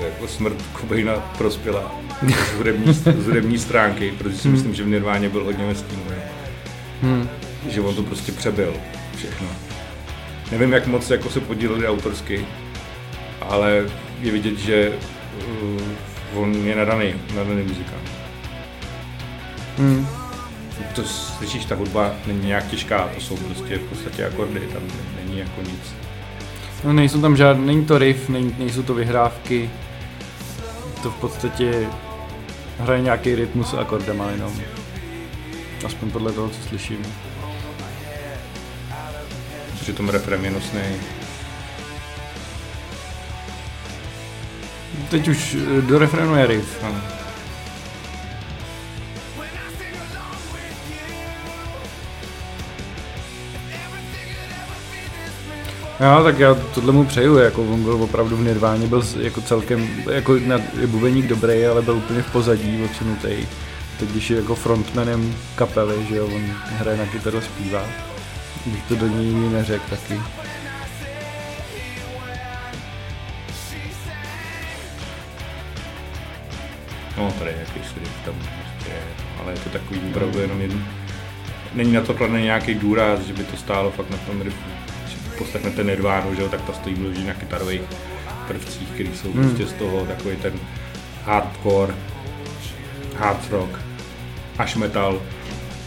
jako 0.05 0.29
smrt 0.29 0.57
Cobaina 0.81 1.17
prospěla 1.17 1.95
z 2.29 2.57
hudební, 2.57 2.95
z 2.95 3.27
hudební 3.27 3.59
stránky, 3.59 4.13
protože 4.19 4.37
si 4.39 4.49
myslím, 4.49 4.75
že 4.75 4.83
v 4.83 4.89
Nirváně 4.89 5.29
byl 5.29 5.45
hodně 5.45 5.67
ve 5.67 5.75
stínu? 5.75 6.03
Hmm. 7.03 7.29
že 7.69 7.81
on 7.81 7.95
to 7.95 8.03
prostě 8.03 8.33
přebyl 8.33 8.75
všechno. 9.17 9.49
Nevím, 10.53 10.73
jak 10.73 10.87
moc 10.87 11.11
jako 11.11 11.31
se 11.31 11.41
podíleli 11.41 11.89
autorsky, 11.89 12.47
ale 13.41 13.85
je 14.21 14.33
vidět, 14.33 14.59
že 14.59 14.93
uh, 15.63 16.43
on 16.43 16.55
je 16.55 16.77
nadaný, 16.77 17.15
nadaný 17.35 17.63
muzikant. 17.63 18.11
Hmm. 19.79 20.07
To 20.95 21.05
slyšíš, 21.05 21.65
ta 21.65 21.75
hudba 21.75 22.15
není 22.27 22.47
nějak 22.47 22.67
těžká, 22.67 23.11
to 23.15 23.21
jsou 23.21 23.37
prostě 23.37 23.79
v 23.79 23.89
podstatě 23.89 24.27
akordy, 24.27 24.61
tam 24.61 24.83
není 25.25 25.39
jako 25.39 25.63
nic. 25.63 25.95
No, 26.85 26.93
nejsou 26.93 27.21
tam 27.21 27.37
žádný, 27.37 27.67
není 27.67 27.85
to 27.85 27.99
riff, 27.99 28.29
není, 28.29 28.57
nejsou 28.59 28.83
to 28.83 28.95
vyhrávky. 28.95 29.71
To 31.03 31.11
v 31.11 31.15
podstatě 31.15 31.87
hraje 32.79 33.01
nějaký 33.01 33.35
rytmus 33.35 33.75
a 33.75 33.81
akordama 33.81 34.31
jenom. 34.31 34.53
Aspoň 35.87 36.11
podle 36.11 36.33
toho, 36.33 36.49
co 36.49 36.63
slyším. 36.69 37.07
Přitom 39.81 40.09
refrém 40.09 40.45
je 40.45 40.51
nosný. 40.51 40.81
Teď 45.11 45.29
už 45.29 45.57
eh, 45.79 45.83
do 45.83 45.99
refrénu 45.99 46.37
je 46.37 46.47
riff. 46.47 46.83
No. 46.83 47.24
Jo, 56.01 56.25
tak 56.25 56.39
já 56.39 56.55
tohle 56.55 56.93
mu 56.93 57.05
přeju, 57.05 57.37
jako 57.37 57.63
on 57.63 57.83
byl 57.83 58.03
opravdu 58.03 58.37
v 58.37 58.41
Nirváně, 58.41 58.87
byl 58.87 59.05
jako 59.21 59.41
celkem, 59.41 59.89
jako 60.11 60.37
na, 60.47 60.57
je 60.81 60.87
bubeník 60.87 61.27
dobrý, 61.27 61.67
ale 61.67 61.83
byl 61.83 61.97
úplně 61.97 62.23
v 62.23 62.33
pozadí 62.33 62.83
odsunutý. 62.85 63.47
Teď 63.99 64.09
když 64.09 64.31
je 64.31 64.37
jako 64.37 64.55
frontmanem 64.55 65.35
kapely, 65.55 66.07
že 66.09 66.17
jo, 66.17 66.27
on 66.27 66.43
hraje 66.65 66.97
na 66.97 67.07
kytaru 67.07 67.41
zpívá. 67.41 67.83
Bych 68.67 68.83
to 68.83 68.95
do 68.95 69.07
něj 69.07 69.35
neřekl 69.35 69.85
taky. 69.91 70.21
No, 77.19 77.33
tady 77.39 77.51
je 77.51 77.57
jaký 77.59 77.81
riff 78.01 78.25
tam 78.25 78.35
prostě 78.35 78.93
ale 79.41 79.53
je 79.53 79.59
to 79.59 79.71
takový 79.71 80.01
opravdu 80.11 80.39
jenom 80.39 80.61
jeden. 80.61 80.85
Není 81.75 81.93
na 81.93 82.01
to 82.01 82.15
kladený 82.15 82.43
nějaký 82.43 82.75
důraz, 82.75 83.21
že 83.21 83.33
by 83.33 83.45
to 83.45 83.57
stálo 83.57 83.91
fakt 83.91 84.11
na 84.11 84.17
tom 84.17 84.43
riffu. 84.43 84.71
Poslechnete 85.39 85.85
Nirvánu, 85.85 86.35
že 86.35 86.43
jo, 86.43 86.49
tak 86.49 86.61
ta 86.63 86.73
stojí 86.73 86.95
vloží 86.95 87.25
na 87.27 87.35
kytarových 87.35 87.83
prvcích, 88.49 88.89
který 88.95 89.11
jsou 89.15 89.33
Hmm. 89.33 89.43
prostě 89.45 89.67
z 89.67 89.73
toho 89.73 90.07
takový 90.07 90.37
ten 90.37 90.53
hardcore, 91.25 91.95
hard 93.17 93.51
rock, 93.51 93.81
až 94.59 94.77
metal. 94.77 95.23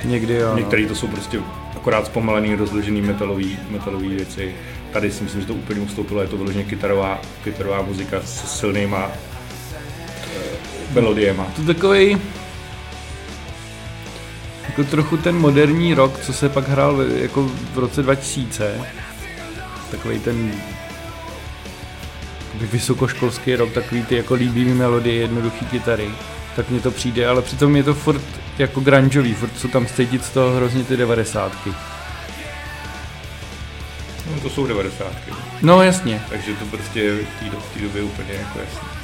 Někdy 0.03 0.33
jo. 0.33 0.49
no. 0.49 0.57
Některý 0.57 0.85
to 0.87 0.95
jsou 0.95 1.07
prostě 1.07 1.39
akorát 1.75 2.05
zpomalený, 2.05 2.55
rozložený 2.55 3.01
metalový, 3.01 3.59
metalový 3.69 4.07
věci. 4.09 4.55
Tady 4.91 5.11
si 5.11 5.23
myslím, 5.23 5.41
že 5.41 5.47
to 5.47 5.53
úplně 5.53 5.81
ustoupilo, 5.81 6.21
je 6.21 6.27
to 6.27 6.37
vyloženě 6.37 6.63
kytarová, 6.63 7.21
kytarová 7.43 7.81
muzika 7.81 8.21
s 8.25 8.59
silnýma 8.59 9.11
eh, 10.35 10.93
melodiema. 10.93 11.47
To 11.55 11.61
takový 11.63 12.17
jako 14.67 14.83
trochu 14.83 15.17
ten 15.17 15.35
moderní 15.35 15.93
rock, 15.93 16.19
co 16.19 16.33
se 16.33 16.49
pak 16.49 16.67
hrál 16.69 17.01
jako 17.01 17.43
v 17.73 17.77
roce 17.77 18.03
2000. 18.03 18.75
Takový 19.91 20.19
ten 20.19 20.51
vysokoškolský 22.61 23.55
rock, 23.55 23.73
takový 23.73 24.03
ty 24.05 24.15
jako 24.15 24.33
líbivý 24.33 24.73
melodie, 24.73 25.15
jednoduchý 25.21 25.65
kytary. 25.65 26.09
Tak 26.55 26.69
mně 26.69 26.79
to 26.81 26.91
přijde, 26.91 27.27
ale 27.27 27.41
přitom 27.41 27.75
je 27.75 27.83
to 27.83 27.93
furt 27.93 28.21
jako 28.57 28.79
grungeový, 28.81 29.33
furt 29.33 29.59
jsou 29.59 29.67
tam 29.67 29.85
cítit 29.85 30.25
z 30.25 30.29
toho 30.29 30.55
hrozně 30.55 30.83
ty 30.83 30.97
devadesátky. 30.97 31.73
No, 34.35 34.39
to 34.41 34.49
jsou 34.49 34.67
devadesátky, 34.67 35.31
No 35.61 35.81
jasně. 35.83 36.21
takže 36.29 36.53
to 36.53 36.65
prostě 36.65 37.11
v 37.15 37.39
té 37.43 37.49
do- 37.49 37.59
v 37.59 37.73
té 37.73 37.79
době 37.81 38.03
úplně 38.03 38.33
jako 38.33 38.59
jasný. 38.59 38.96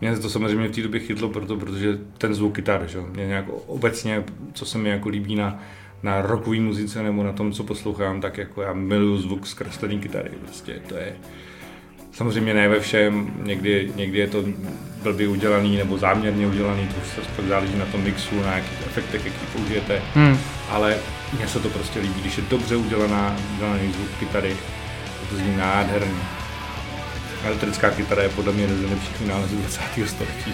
Mě 0.00 0.16
to 0.16 0.30
samozřejmě 0.30 0.68
v 0.68 0.74
té 0.74 0.82
době 0.82 1.00
chytlo, 1.00 1.28
proto, 1.28 1.56
protože 1.56 1.98
ten 2.18 2.34
zvuk 2.34 2.54
kytar, 2.54 2.86
že? 2.86 3.00
mě 3.00 3.26
nějak 3.26 3.44
obecně, 3.66 4.24
co 4.52 4.66
se 4.66 4.78
mi 4.78 4.88
jako 4.88 5.08
líbí 5.08 5.34
na, 5.34 5.62
na 6.02 6.22
rockové 6.22 6.60
muzice 6.60 7.02
nebo 7.02 7.22
na 7.22 7.32
tom, 7.32 7.52
co 7.52 7.64
poslouchám, 7.64 8.20
tak 8.20 8.38
jako 8.38 8.62
já 8.62 8.72
miluju 8.72 9.18
zvuk 9.18 9.46
zkreslený 9.46 9.98
kytary, 9.98 10.30
prostě 10.44 10.80
to 10.88 10.96
je, 10.96 11.16
Samozřejmě 12.18 12.54
ne 12.54 12.68
ve 12.68 12.80
všem, 12.80 13.30
někdy, 13.42 13.92
někdy 13.96 14.18
je 14.18 14.26
to 14.26 14.44
blbě 15.02 15.28
udělaný 15.28 15.76
nebo 15.76 15.98
záměrně 15.98 16.46
udělaný, 16.46 16.86
to 16.88 16.94
už 17.02 17.08
se 17.08 17.30
pak 17.36 17.44
záleží 17.44 17.78
na 17.78 17.84
tom 17.84 18.02
mixu, 18.02 18.42
na 18.42 18.56
jakých 18.56 18.86
efektech, 18.86 19.24
jaký 19.24 19.46
použijete, 19.52 20.02
Hm. 20.16 20.38
ale 20.70 20.96
mně 21.36 21.48
se 21.48 21.60
to 21.60 21.68
prostě 21.68 22.00
líbí, 22.00 22.20
když 22.20 22.38
je 22.38 22.44
dobře 22.50 22.76
udělaná, 22.76 23.36
udělaný 23.56 23.92
zvuk 23.92 24.08
kytary, 24.18 24.56
to 25.30 25.36
zní 25.36 25.56
nádherně. 25.56 26.37
Elektrická 27.44 27.90
kytara 27.90 28.22
je 28.22 28.28
podle 28.28 28.52
mě 28.52 28.62
jeden 28.62 28.78
z 28.78 28.80
nejlepších 28.80 29.20
vynálezů 29.20 29.56
20. 29.56 29.82
století. 30.06 30.52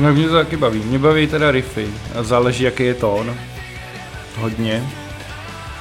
No 0.00 0.12
mě 0.12 0.28
to 0.28 0.34
taky 0.34 0.56
baví. 0.56 0.78
Mě 0.80 0.98
baví 0.98 1.26
teda 1.26 1.50
riffy 1.50 1.88
a 2.14 2.22
záleží 2.22 2.64
jaký 2.64 2.84
je 2.84 2.94
tón. 2.94 3.36
Hodně. 4.36 4.84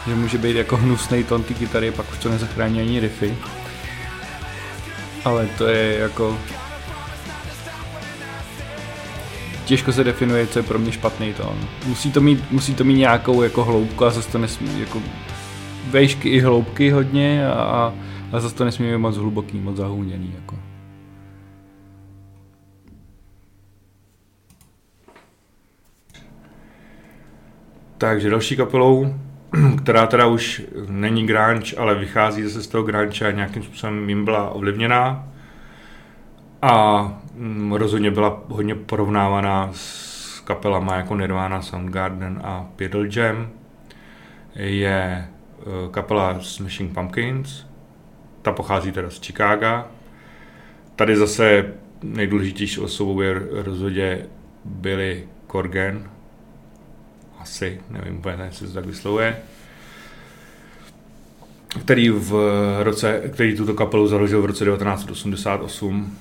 Že 0.07 0.15
může 0.15 0.37
být 0.37 0.55
jako 0.55 0.77
hnusný 0.77 1.23
tón 1.23 1.43
ty 1.43 1.53
kytary, 1.53 1.91
pak 1.91 2.11
už 2.11 2.17
to 2.17 2.29
nezachrání 2.29 2.81
ani 2.81 2.99
riffy. 2.99 3.35
Ale 5.25 5.47
to 5.57 5.67
je 5.67 5.99
jako... 5.99 6.37
Těžko 9.65 9.93
se 9.93 10.03
definuje, 10.03 10.47
co 10.47 10.59
je 10.59 10.63
pro 10.63 10.79
mě 10.79 10.91
špatný 10.91 11.33
tón. 11.33 11.67
Musí 11.85 12.11
to 12.11 12.21
mít, 12.21 12.51
musí 12.51 12.75
to 12.75 12.83
mít 12.83 12.97
nějakou 12.97 13.43
jako 13.43 13.63
hloubku 13.63 14.05
a 14.05 14.09
zase 14.09 14.31
to 14.31 14.37
nesmí 14.37 14.79
jako 14.79 15.01
vejšky 15.89 16.29
i 16.29 16.39
hloubky 16.39 16.91
hodně 16.91 17.47
a, 17.47 17.53
a, 17.53 17.93
a 18.31 18.39
zase 18.39 18.55
to 18.55 18.65
nesmí 18.65 18.91
být 18.91 18.97
moc 18.97 19.17
hluboký, 19.17 19.59
moc 19.59 19.77
zahůněný. 19.77 20.33
Jako. 20.35 20.59
Takže 27.97 28.29
další 28.29 28.55
kapelou, 28.55 29.15
která 29.77 30.07
teda 30.07 30.25
už 30.25 30.61
není 30.89 31.27
grunge, 31.27 31.75
ale 31.77 31.95
vychází 31.95 32.43
zase 32.43 32.63
z 32.63 32.67
toho 32.67 32.83
grunge 32.83 33.27
a 33.27 33.31
nějakým 33.31 33.63
způsobem 33.63 34.09
jim 34.09 34.25
byla 34.25 34.49
ovlivněná. 34.49 35.27
A 36.61 37.03
mm, 37.35 37.73
rozhodně 37.73 38.11
byla 38.11 38.41
hodně 38.49 38.75
porovnávaná 38.75 39.69
s 39.71 40.39
kapelama 40.39 40.95
jako 40.95 41.15
Nirvana, 41.15 41.61
Soundgarden 41.61 42.41
a 42.43 42.67
Pearl 42.75 43.05
Jam. 43.17 43.49
Je 44.55 45.27
eh, 45.59 45.63
kapela 45.91 46.39
Smashing 46.41 46.93
Pumpkins. 46.93 47.66
Ta 48.47 48.53
pochází 48.53 48.91
teda 48.91 49.09
z 49.09 49.19
Chicaga. 49.19 49.87
Tady 50.95 51.15
zase 51.15 51.65
nejdůležitější 52.03 52.79
osobou 52.79 53.21
je 53.21 53.41
rozhodně 53.51 54.25
Billy 54.65 55.27
Corgan, 55.51 56.09
asi, 57.39 57.81
nevím 57.89 58.17
úplně, 58.17 58.49
se 58.51 58.73
tak 58.73 58.85
vyslovuje, 58.85 59.37
který 61.81 62.09
v 62.09 62.33
roce, 62.83 63.21
který 63.33 63.55
tuto 63.55 63.73
kapelu 63.73 64.07
založil 64.07 64.41
v 64.41 64.45
roce 64.45 64.65
1988, 64.65 66.17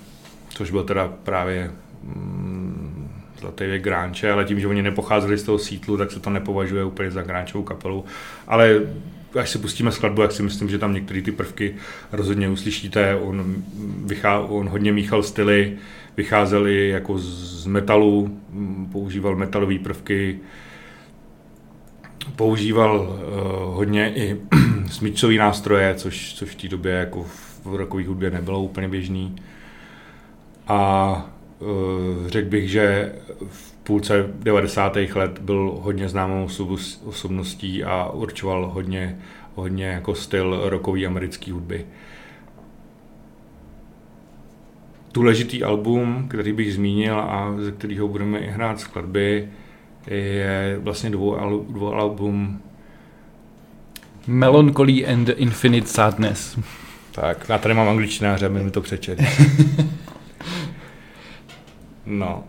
což 0.48 0.70
byl 0.70 0.84
teda 0.84 1.12
právě 1.22 1.70
mm, 2.02 3.10
zlatý 3.40 3.64
věk 3.64 3.82
gránče, 3.82 4.32
ale 4.32 4.44
tím, 4.44 4.60
že 4.60 4.68
oni 4.68 4.82
nepocházeli 4.82 5.38
z 5.38 5.42
toho 5.42 5.58
sítlu, 5.58 5.96
tak 5.96 6.12
se 6.12 6.20
to 6.20 6.30
nepovažuje 6.30 6.84
úplně 6.84 7.10
za 7.10 7.22
gránčovou 7.22 7.64
kapelu, 7.64 8.04
ale 8.46 8.80
až 9.38 9.50
se 9.50 9.58
pustíme 9.58 9.92
skladbu, 9.92 10.22
jak 10.22 10.32
si 10.32 10.42
myslím, 10.42 10.68
že 10.68 10.78
tam 10.78 10.94
některé 10.94 11.22
ty 11.22 11.32
prvky 11.32 11.74
rozhodně 12.12 12.48
uslyšíte. 12.48 13.16
On, 13.16 13.54
vychá, 14.04 14.40
on 14.40 14.68
hodně 14.68 14.92
míchal 14.92 15.22
styly, 15.22 15.76
vycházel 16.16 16.68
i 16.68 16.88
jako 16.88 17.18
z 17.18 17.66
metalu, 17.66 18.40
používal 18.92 19.36
metalové 19.36 19.78
prvky, 19.78 20.38
používal 22.36 23.00
uh, 23.00 23.74
hodně 23.74 24.12
i 24.14 24.36
smyčcové 24.90 25.34
nástroje, 25.34 25.94
což, 25.94 26.34
což 26.34 26.50
v 26.50 26.54
té 26.54 26.68
době 26.68 26.92
jako 26.92 27.26
v 27.64 27.74
rokové 27.74 28.06
hudbě 28.06 28.30
nebylo 28.30 28.62
úplně 28.62 28.88
běžný. 28.88 29.36
A 30.68 31.30
uh, 31.58 32.28
řekl 32.28 32.48
bych, 32.48 32.70
že 32.70 33.12
v 33.48 33.75
půlce 33.86 34.30
90. 34.34 34.96
let 35.14 35.38
byl 35.38 35.78
hodně 35.82 36.08
známou 36.08 36.48
osobností 37.04 37.84
a 37.84 38.10
určoval 38.10 38.70
hodně, 38.74 39.18
hodně 39.54 39.86
jako 39.86 40.14
styl 40.14 40.60
rockové 40.64 41.06
americké 41.06 41.52
hudby. 41.52 41.86
Důležitý 45.14 45.64
album, 45.64 46.26
který 46.28 46.52
bych 46.52 46.74
zmínil 46.74 47.20
a 47.20 47.54
ze 47.60 47.72
kterého 47.72 48.08
budeme 48.08 48.38
i 48.38 48.46
hrát 48.46 48.80
skladby, 48.80 49.48
je 50.06 50.78
vlastně 50.82 51.10
dvou, 51.10 51.36
al, 51.36 51.64
dvou 51.68 51.94
album. 51.94 52.60
Melancholy 54.26 55.06
and 55.06 55.28
Infinite 55.28 55.86
Sadness. 55.86 56.58
Tak, 57.12 57.46
já 57.48 57.58
tady 57.58 57.74
mám 57.74 57.88
angličtináře, 57.88 58.48
mi 58.48 58.70
to 58.70 58.80
přečet. 58.80 59.22
no, 62.06 62.44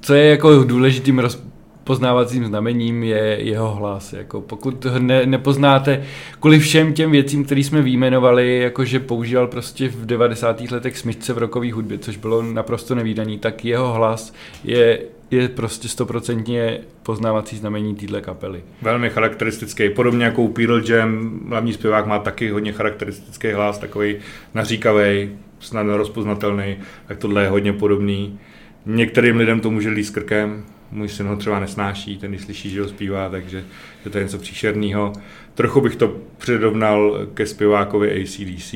Co 0.00 0.14
je 0.14 0.30
jako 0.30 0.64
důležitým 0.64 1.18
rozpoznávacím 1.18 2.44
znamením 2.44 3.02
je 3.02 3.38
jeho 3.40 3.74
hlas. 3.74 4.12
Jako 4.12 4.40
pokud 4.40 4.86
ne, 4.98 5.26
nepoznáte 5.26 6.02
kvůli 6.40 6.58
všem 6.58 6.92
těm 6.92 7.10
věcím, 7.10 7.44
které 7.44 7.60
jsme 7.60 7.82
výjmenovali, 7.82 8.58
jakože 8.58 9.00
používal 9.00 9.46
prostě 9.46 9.88
v 9.88 10.06
90. 10.06 10.60
letech 10.60 10.98
smyčce 10.98 11.32
v 11.32 11.38
rockové 11.38 11.72
hudbě, 11.72 11.98
což 11.98 12.16
bylo 12.16 12.42
naprosto 12.42 12.94
nevýdaný, 12.94 13.38
tak 13.38 13.64
jeho 13.64 13.92
hlas 13.92 14.34
je, 14.64 15.00
je 15.30 15.48
prostě 15.48 15.88
stoprocentně 15.88 16.80
poznávací 17.02 17.56
znamení 17.56 17.94
téhle 17.94 18.20
kapely. 18.20 18.62
velmi 18.82 19.10
charakteristický, 19.10 19.88
podobně 19.88 20.24
jako 20.24 20.42
u 20.42 20.48
Pearl 20.48 20.90
Jam, 20.90 21.40
hlavní 21.48 21.72
zpěvák 21.72 22.06
má 22.06 22.18
taky 22.18 22.50
hodně 22.50 22.72
charakteristický 22.72 23.52
hlas, 23.52 23.78
takový 23.78 24.16
naříkavý, 24.54 25.30
snadno 25.60 25.96
rozpoznatelný, 25.96 26.76
tak 27.08 27.18
tohle 27.18 27.42
je 27.42 27.48
hodně 27.48 27.72
podobný. 27.72 28.38
Některým 28.86 29.36
lidem 29.36 29.60
to 29.60 29.70
může 29.70 29.90
líst 29.90 30.14
krkem, 30.14 30.64
můj 30.90 31.08
syn 31.08 31.26
ho 31.26 31.36
třeba 31.36 31.60
nesnáší, 31.60 32.18
ten 32.18 32.30
když 32.30 32.42
slyší, 32.42 32.70
že 32.70 32.82
ho 32.82 32.88
zpívá, 32.88 33.28
takže 33.28 33.64
že 34.04 34.10
to 34.10 34.18
je 34.18 34.24
něco 34.24 34.38
příšerného. 34.38 35.12
Trochu 35.54 35.80
bych 35.80 35.96
to 35.96 36.16
přirovnal 36.38 37.26
ke 37.34 37.46
zpěvákovi 37.46 38.22
ACDC, 38.22 38.74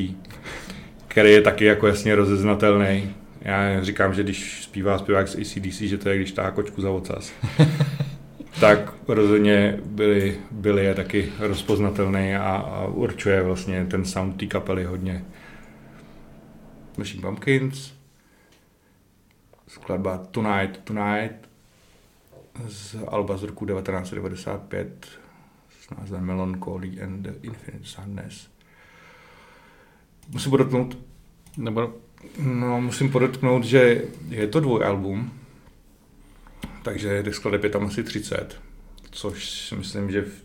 který 1.09 1.31
je 1.31 1.40
taky 1.40 1.64
jako 1.64 1.87
jasně 1.87 2.14
rozeznatelný. 2.14 3.14
Já 3.42 3.85
říkám, 3.85 4.14
že 4.14 4.23
když 4.23 4.62
zpívá 4.62 4.99
zpěvák 4.99 5.29
z 5.29 5.37
ACDC, 5.37 5.81
že 5.81 5.99
to 5.99 6.09
je, 6.09 6.16
když 6.16 6.33
tá 6.33 6.51
kočku 6.51 6.83
za 6.83 6.90
ocas. 6.90 7.33
tak 8.61 8.94
rozhodně 9.09 9.79
byli, 9.85 10.37
byli 10.51 10.85
je 10.85 10.94
taky 10.94 11.29
rozpoznatelný 11.38 12.35
a, 12.35 12.57
a 12.57 12.87
určuje 12.87 13.42
vlastně 13.42 13.87
ten 13.90 14.05
sound 14.05 14.37
té 14.37 14.47
kapely 14.47 14.85
hodně. 14.85 15.25
Machine 16.99 17.23
Pumpkins, 17.23 17.97
skladba 19.68 20.18
Tonight, 20.18 20.81
Tonight 20.85 21.48
z 22.68 22.96
Alba 23.09 23.37
z 23.37 23.42
roku 23.42 23.66
1995 23.66 25.07
s 25.81 25.90
názvem 25.90 26.24
Melancholy 26.24 27.02
and 27.02 27.22
the 27.22 27.33
Infinite 27.42 27.88
Sadness. 27.88 28.48
Musím 30.28 30.50
podotknout, 30.50 30.98
nebo 31.57 31.94
no, 32.38 32.81
musím 32.81 33.11
podotknout, 33.11 33.64
že 33.64 34.02
je 34.28 34.46
to 34.46 34.61
dvojalbum, 34.61 35.33
takže 36.83 37.22
těch 37.22 37.35
skladeb 37.35 37.64
je 37.64 37.70
tam 37.70 37.87
asi 37.87 38.02
30, 38.04 38.61
což 39.11 39.50
si 39.50 39.76
myslím, 39.76 40.11
že, 40.11 40.22
v, 40.22 40.42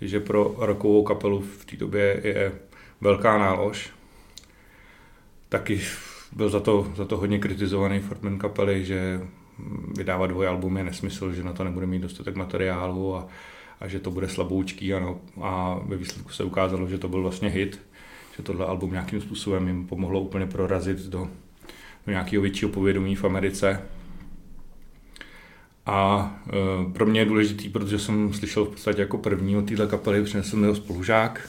že 0.00 0.20
pro 0.20 0.54
rokovou 0.58 1.02
kapelu 1.02 1.40
v 1.40 1.64
té 1.64 1.76
době 1.76 2.20
je 2.24 2.52
velká 3.00 3.38
nálož. 3.38 3.90
Taky 5.48 5.80
byl 6.32 6.48
za 6.48 6.60
to, 6.60 6.92
za 6.96 7.04
to 7.04 7.16
hodně 7.16 7.38
kritizovaný 7.38 8.00
Fortman 8.00 8.38
kapely, 8.38 8.84
že 8.84 9.20
vydávat 9.96 10.26
dvojalbum 10.26 10.76
je 10.76 10.84
nesmysl, 10.84 11.32
že 11.32 11.42
na 11.42 11.52
to 11.52 11.64
nebude 11.64 11.86
mít 11.86 12.02
dostatek 12.02 12.36
materiálu 12.36 13.16
a, 13.16 13.28
a 13.80 13.88
že 13.88 13.98
to 13.98 14.10
bude 14.10 14.28
slaboučký 14.28 14.94
ano, 14.94 15.20
a 15.40 15.80
ve 15.84 15.96
výsledku 15.96 16.32
se 16.32 16.44
ukázalo, 16.44 16.88
že 16.88 16.98
to 16.98 17.08
byl 17.08 17.22
vlastně 17.22 17.48
hit, 17.48 17.80
že 18.36 18.42
tohle 18.42 18.66
album 18.66 18.92
nějakým 18.92 19.20
způsobem 19.20 19.68
jim 19.68 19.86
pomohlo 19.86 20.20
úplně 20.20 20.46
prorazit 20.46 20.98
do, 20.98 21.28
do 22.06 22.12
nějakého 22.12 22.42
většího 22.42 22.70
povědomí 22.70 23.16
v 23.16 23.24
Americe 23.24 23.82
a 25.88 26.32
e, 26.46 26.92
pro 26.92 27.06
mě 27.06 27.20
je 27.20 27.24
důležitý, 27.24 27.68
protože 27.68 27.98
jsem 27.98 28.32
slyšel 28.32 28.64
v 28.64 28.68
podstatě 28.68 29.00
jako 29.00 29.18
první 29.18 29.56
od 29.56 29.68
téhle 29.68 29.86
kapely, 29.86 30.22
přinesl 30.22 30.56
mi 30.56 30.66
ho 30.66 30.74
spolužák 30.74 31.48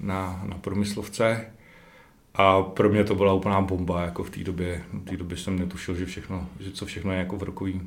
na, 0.00 0.44
na 0.48 0.58
promyslovce. 0.58 1.46
A 2.36 2.62
pro 2.62 2.88
mě 2.88 3.04
to 3.04 3.14
byla 3.14 3.32
úplná 3.32 3.60
bomba, 3.60 4.02
jako 4.02 4.24
v 4.24 4.30
té 4.30 4.44
době. 4.44 4.82
V 4.92 5.04
té 5.04 5.16
době 5.16 5.36
jsem 5.36 5.58
netušil, 5.58 5.94
že 5.94 6.06
všechno, 6.06 6.48
že 6.60 6.70
co 6.70 6.86
všechno 6.86 7.12
je 7.12 7.18
jako 7.18 7.36
v 7.36 7.42
rokový 7.42 7.80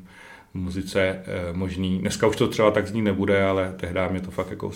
muzice 0.53 1.01
e, 1.01 1.23
možný. 1.53 1.99
Dneska 1.99 2.27
už 2.27 2.35
to 2.35 2.47
třeba 2.47 2.71
tak 2.71 2.87
zní 2.87 3.01
nebude, 3.01 3.45
ale 3.45 3.73
tehdy 3.77 3.99
mě 4.11 4.21
to 4.21 4.31
fakt 4.31 4.49
jako 4.49 4.71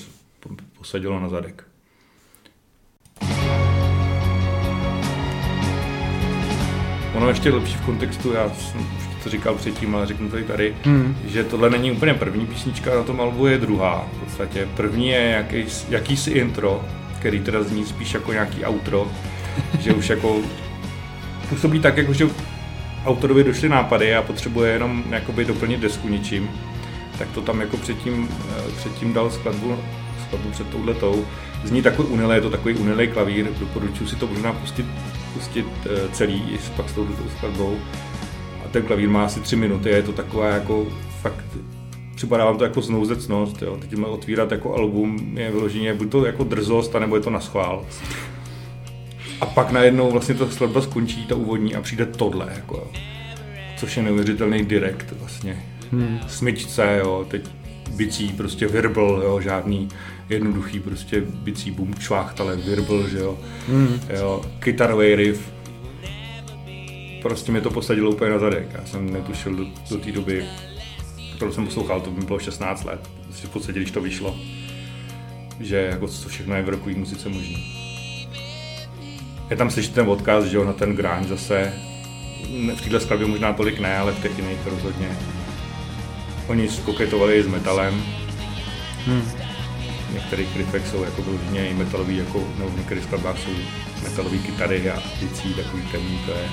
posadilo 0.78 1.20
na 1.20 1.30
zadek. 1.30 1.64
Ono 7.16 7.30
ještě 7.30 7.50
lepší 7.50 7.76
v 7.76 7.86
kontextu, 7.86 8.34
já 8.34 8.50
jsem 8.50 8.82
už 8.82 9.24
to 9.24 9.30
říkal 9.30 9.56
předtím, 9.56 9.96
ale 9.96 10.06
řeknu 10.06 10.30
to 10.30 10.38
i 10.38 10.44
tady, 10.44 10.76
hmm. 10.84 11.16
že 11.26 11.44
tohle 11.44 11.70
není 11.70 11.92
úplně 11.92 12.14
první 12.14 12.46
písnička, 12.46 12.96
na 12.96 13.04
tom 13.04 13.22
albu 13.22 13.48
je 13.48 13.58
druhá 13.58 14.08
v 14.14 14.20
podstatě. 14.20 14.68
První 14.76 15.08
je 15.08 15.22
jaký, 15.22 15.66
jakýsi 15.90 16.32
intro, 16.32 16.86
který 17.20 17.40
teda 17.40 17.64
zní 17.64 17.86
spíš 17.86 18.14
jako 18.14 18.34
nějaký 18.34 18.66
outro, 18.66 19.12
že 19.80 19.94
už 19.94 20.10
jako 20.10 20.38
působí 21.50 21.80
tak, 21.80 21.98
jako 21.98 22.14
že 22.14 22.28
autorovi 23.06 23.44
došly 23.44 23.70
nápady 23.70 24.16
a 24.16 24.22
potřebuje 24.22 24.72
jenom 24.72 25.04
jakoby 25.10 25.46
doplnit 25.46 25.80
desku 25.80 26.08
něčím, 26.08 26.50
tak 27.18 27.28
to 27.32 27.42
tam 27.42 27.62
jako 27.62 27.78
předtím, 27.78 28.30
eh, 28.50 28.72
předtím 28.78 29.14
dal 29.14 29.32
skladbu, 29.32 29.78
skladbu 30.28 30.50
před 30.50 30.70
touhletou. 30.70 31.26
Zní 31.64 31.82
takový 31.82 32.10
unilý, 32.10 32.36
je 32.36 32.42
to 32.42 32.50
takový 32.50 32.76
unilý 32.76 33.08
klavír, 33.08 33.48
doporučuji 33.60 34.08
si 34.08 34.16
to 34.16 34.28
možná 34.28 34.54
pustit, 34.54 34.86
pustit 35.34 35.66
eh, 35.86 36.10
celý 36.12 36.36
i 36.36 36.60
pak 36.76 36.90
s 36.90 36.94
touhletou 36.94 37.24
skladbou 37.38 37.78
ten 38.74 38.84
klavír 38.84 39.10
má 39.10 39.26
asi 39.26 39.40
tři 39.40 39.56
minuty 39.56 39.94
a 39.94 39.96
je 39.96 40.04
to 40.04 40.12
taková 40.12 40.48
jako 40.48 40.86
fakt 41.22 41.46
připadá 42.16 42.46
vám 42.46 42.58
to 42.58 42.64
jako 42.64 42.82
znouzecnost, 42.82 43.62
jo. 43.62 43.78
Teď 43.82 44.00
otvírat 44.06 44.52
jako 44.52 44.76
album 44.76 45.38
je 45.38 45.52
vyloženě 45.52 45.94
buď 45.94 46.12
to 46.12 46.26
jako 46.26 46.44
drzost, 46.44 46.96
anebo 46.96 47.16
je 47.16 47.22
to 47.22 47.30
na 47.30 47.40
schvál. 47.40 47.86
A 49.44 49.46
pak 49.46 49.72
najednou 49.72 50.12
vlastně 50.12 50.36
ta 50.36 50.50
skladba 50.50 50.82
skončí, 50.82 51.26
ta 51.26 51.36
úvodní, 51.36 51.76
a 51.76 51.82
přijde 51.82 52.06
tohle, 52.06 52.48
jako, 52.56 52.92
což 53.78 53.98
je 53.98 54.04
neuvěřitelný 54.04 54.66
direkt 54.66 55.12
vlastně. 55.20 55.64
Hmm. 55.92 56.20
Smyčce, 56.28 57.00
jo, 57.00 57.26
teď 57.30 57.50
bicí, 57.96 58.30
prostě 58.30 58.68
virbl, 58.68 59.22
jo, 59.26 59.42
žádný 59.42 59.90
jednoduchý 60.30 60.80
prostě 60.80 61.22
bicí 61.22 61.72
bum, 61.72 61.96
čváchtale, 61.96 62.56
virbl, 62.56 63.10
že 63.10 63.20
jo, 63.20 63.40
hmm. 63.68 64.00
jo, 64.10 64.42
kytarový 64.60 65.16
riff, 65.16 65.52
prostě 67.22 67.52
mě 67.52 67.62
to 67.62 67.70
posadilo 67.70 68.12
úplně 68.12 68.32
na 68.32 68.40
zadek. 68.40 68.68
Já 68.74 68.86
jsem 68.86 69.14
netušil 69.14 69.56
do, 69.56 69.66
do 69.90 69.98
té 69.98 70.12
doby, 70.12 70.46
kterou 71.36 71.52
jsem 71.52 71.66
poslouchal, 71.66 72.02
to 72.02 72.12
by 72.12 72.26
bylo 72.26 72.40
16 72.40 72.84
let, 72.84 73.10
prostě 73.24 73.48
v 73.48 73.50
podstatě, 73.50 73.80
když 73.80 73.92
to 73.92 74.02
vyšlo, 74.02 74.36
že 75.60 75.76
jako 75.76 76.08
co 76.08 76.30
všechno 76.30 76.56
je 76.56 76.64
v 76.64 76.70
rokové 76.70 76.96
muzice 76.96 77.30
možné. 77.30 77.84
Je 79.54 79.58
tam 79.58 79.70
slyšet 79.70 79.94
ten 79.94 80.10
odkaz, 80.10 80.46
že 80.46 80.58
jo, 80.58 80.64
na 80.64 80.74
ten 80.74 80.96
grind 80.96 81.28
zase, 81.30 81.74
v 82.76 82.82
této 82.82 83.00
skladbě 83.00 83.28
možná 83.28 83.54
tolik 83.54 83.80
ne, 83.80 83.98
ale 83.98 84.12
v 84.12 84.22
těch 84.22 84.38
jiných 84.38 84.58
rozhodně. 84.66 85.08
Oni 86.48 86.68
koketovali 86.86 87.44
s 87.44 87.48
metalem, 87.48 88.04
hmm. 89.06 89.22
v 90.10 90.14
některých 90.14 90.58
riffech 90.58 90.88
jsou 90.88 91.04
jako 91.04 91.22
vyloženě 91.22 91.70
i 91.70 91.74
metalový, 91.74 92.18
jako, 92.18 92.44
nebo 92.58 92.70
v 92.70 92.78
některých 92.78 93.04
skladbách 93.04 93.40
jsou 93.40 93.52
metalové 94.04 94.38
kytary 94.38 94.90
a 94.90 95.04
bicí, 95.22 95.54
takový 95.54 95.84
temný, 95.92 96.20
to 96.26 96.32
je 96.32 96.50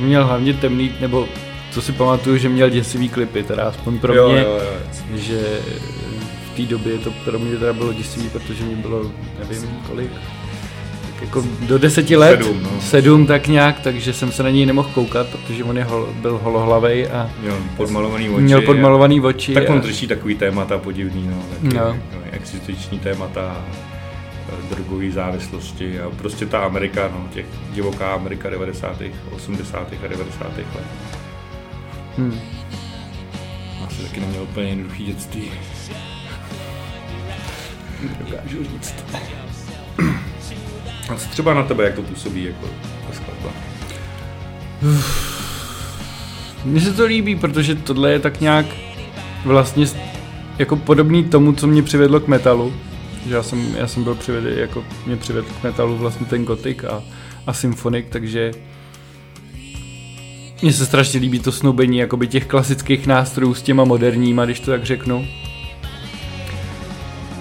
měl 0.00 0.26
hlavně 0.26 0.54
temný, 0.54 0.92
nebo 1.00 1.28
co 1.70 1.82
si 1.82 1.92
pamatuju, 1.92 2.36
že 2.36 2.48
měl 2.48 2.70
děsivý 2.70 3.08
klipy, 3.08 3.42
teda 3.42 3.68
aspoň 3.68 3.98
pro 3.98 4.14
jo, 4.14 4.28
mě, 4.28 4.40
jo, 4.40 4.60
jo. 4.62 5.18
že 5.18 5.60
té 6.58 6.66
době 6.66 6.98
to 6.98 7.10
pro 7.10 7.38
mě 7.38 7.56
teda 7.56 7.72
bylo 7.72 7.92
děsivý, 7.92 8.28
protože 8.28 8.64
mi 8.64 8.76
bylo, 8.76 9.12
nevím 9.38 9.70
kolik, 9.86 10.10
tak 11.02 11.22
jako 11.22 11.44
do 11.60 11.78
deseti 11.78 12.16
let, 12.16 12.42
sedm, 12.42 12.62
no. 12.62 12.80
sedm 12.80 13.26
tak 13.26 13.46
nějak, 13.46 13.80
takže 13.80 14.12
jsem 14.12 14.32
se 14.32 14.42
na 14.42 14.50
něj 14.50 14.66
nemohl 14.66 14.90
koukat, 14.94 15.26
protože 15.26 15.64
on 15.64 15.78
je 15.78 15.84
hol, 15.84 16.08
byl 16.20 16.40
holohlavej 16.42 17.06
a 17.06 17.30
měl 17.42 17.56
podmalovaný 17.76 18.28
oči. 18.28 18.42
Měl 18.42 18.62
podmalovaný 18.62 19.20
oči. 19.20 19.54
Tak 19.54 19.70
on 19.70 19.82
řeší 19.82 20.06
takový 20.06 20.34
témata 20.34 20.78
podivný, 20.78 21.28
no, 21.28 21.42
taky, 21.50 21.76
no. 21.76 21.96
no 22.14 22.20
existenční 22.30 22.98
témata 22.98 23.64
drogové 24.70 25.10
závislosti 25.10 26.00
a 26.00 26.10
prostě 26.10 26.46
ta 26.46 26.58
Amerika, 26.58 27.10
no, 27.14 27.28
těch 27.34 27.46
divoká 27.74 28.14
Amerika 28.14 28.50
90. 28.50 29.02
80. 29.30 29.92
a 30.04 30.08
90. 30.08 30.56
let. 30.56 30.66
Hmm. 32.16 32.40
Asi 33.86 34.02
taky 34.02 34.20
neměl 34.20 34.42
úplně 34.42 34.68
jednoduchý 34.68 35.04
dětství. 35.04 35.50
Dokážu 38.02 38.64
říct. 38.64 38.94
A 41.08 41.14
co 41.16 41.28
třeba 41.28 41.54
na 41.54 41.62
tebe, 41.62 41.84
jak 41.84 41.94
to 41.94 42.02
působí 42.02 42.44
jako 42.44 42.66
ta 43.06 43.14
skladba? 43.14 43.50
Mně 46.64 46.80
se 46.80 46.92
to 46.92 47.04
líbí, 47.04 47.36
protože 47.36 47.74
tohle 47.74 48.12
je 48.12 48.18
tak 48.18 48.40
nějak 48.40 48.66
vlastně 49.44 49.86
jako 50.58 50.76
podobný 50.76 51.24
tomu, 51.24 51.52
co 51.52 51.66
mě 51.66 51.82
přivedlo 51.82 52.20
k 52.20 52.28
metalu 52.28 52.74
že 53.28 53.34
já 53.34 53.42
jsem, 53.42 53.74
já 53.76 53.86
jsem 53.86 54.04
byl 54.04 54.14
přivedl, 54.14 54.48
jako 54.48 54.84
mě 55.06 55.16
přivedl 55.16 55.46
k 55.60 55.62
metalu 55.64 55.96
vlastně 55.96 56.26
ten 56.26 56.44
gotik 56.44 56.84
a, 56.84 57.02
a 57.46 57.52
symfonik, 57.52 58.06
takže 58.08 58.52
mně 60.62 60.72
se 60.72 60.86
strašně 60.86 61.20
líbí 61.20 61.38
to 61.38 61.52
snoubení 61.52 62.02
těch 62.28 62.46
klasických 62.46 63.06
nástrojů 63.06 63.54
s 63.54 63.62
těma 63.62 63.84
moderníma, 63.84 64.44
když 64.44 64.60
to 64.60 64.70
tak 64.70 64.84
řeknu. 64.84 65.26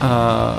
A 0.01 0.53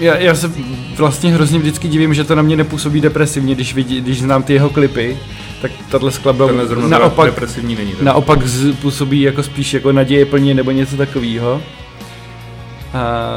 já, 0.00 0.16
já 0.16 0.34
se 0.34 0.52
vlastně 0.96 1.34
hrozně 1.34 1.58
vždycky 1.58 1.88
divím, 1.88 2.14
že 2.14 2.24
to 2.24 2.34
na 2.34 2.42
mě 2.42 2.56
nepůsobí 2.56 3.00
depresivně, 3.00 3.54
když, 3.54 3.74
vidí, 3.74 4.00
když 4.00 4.20
znám 4.20 4.42
ty 4.42 4.52
jeho 4.52 4.70
klipy, 4.70 5.18
tak 5.62 5.70
tahle 5.90 6.12
skladba 6.12 6.46
naopak, 6.88 7.26
depresivní 7.26 7.74
není. 7.74 7.92
Naopak 8.02 8.46
z, 8.46 8.74
působí 8.74 9.20
jako 9.20 9.42
spíš 9.42 9.74
jako 9.74 9.92
naděje 9.92 10.26
plně 10.26 10.54
nebo 10.54 10.70
něco 10.70 10.96
takového. 10.96 11.62
A 12.94 13.30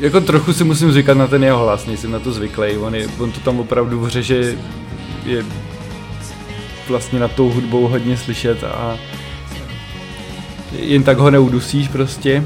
jako 0.00 0.20
trochu 0.20 0.52
si 0.52 0.64
musím 0.64 0.92
zvykat 0.92 1.16
na 1.16 1.26
ten 1.26 1.44
jeho 1.44 1.58
hlas, 1.58 1.86
nejsem 1.86 2.10
na 2.10 2.18
to 2.18 2.32
zvyklý. 2.32 2.76
On, 2.76 2.94
je, 2.94 3.08
on 3.18 3.32
to 3.32 3.40
tam 3.40 3.60
opravdu 3.60 4.00
v 4.00 4.08
že 4.08 4.56
je 5.26 5.44
vlastně 6.88 7.20
nad 7.20 7.32
tou 7.32 7.50
hudbou 7.50 7.88
hodně 7.88 8.16
slyšet 8.16 8.64
a 8.64 8.98
jen 10.72 11.02
tak 11.02 11.18
ho 11.18 11.30
neudusíš 11.30 11.88
prostě. 11.88 12.44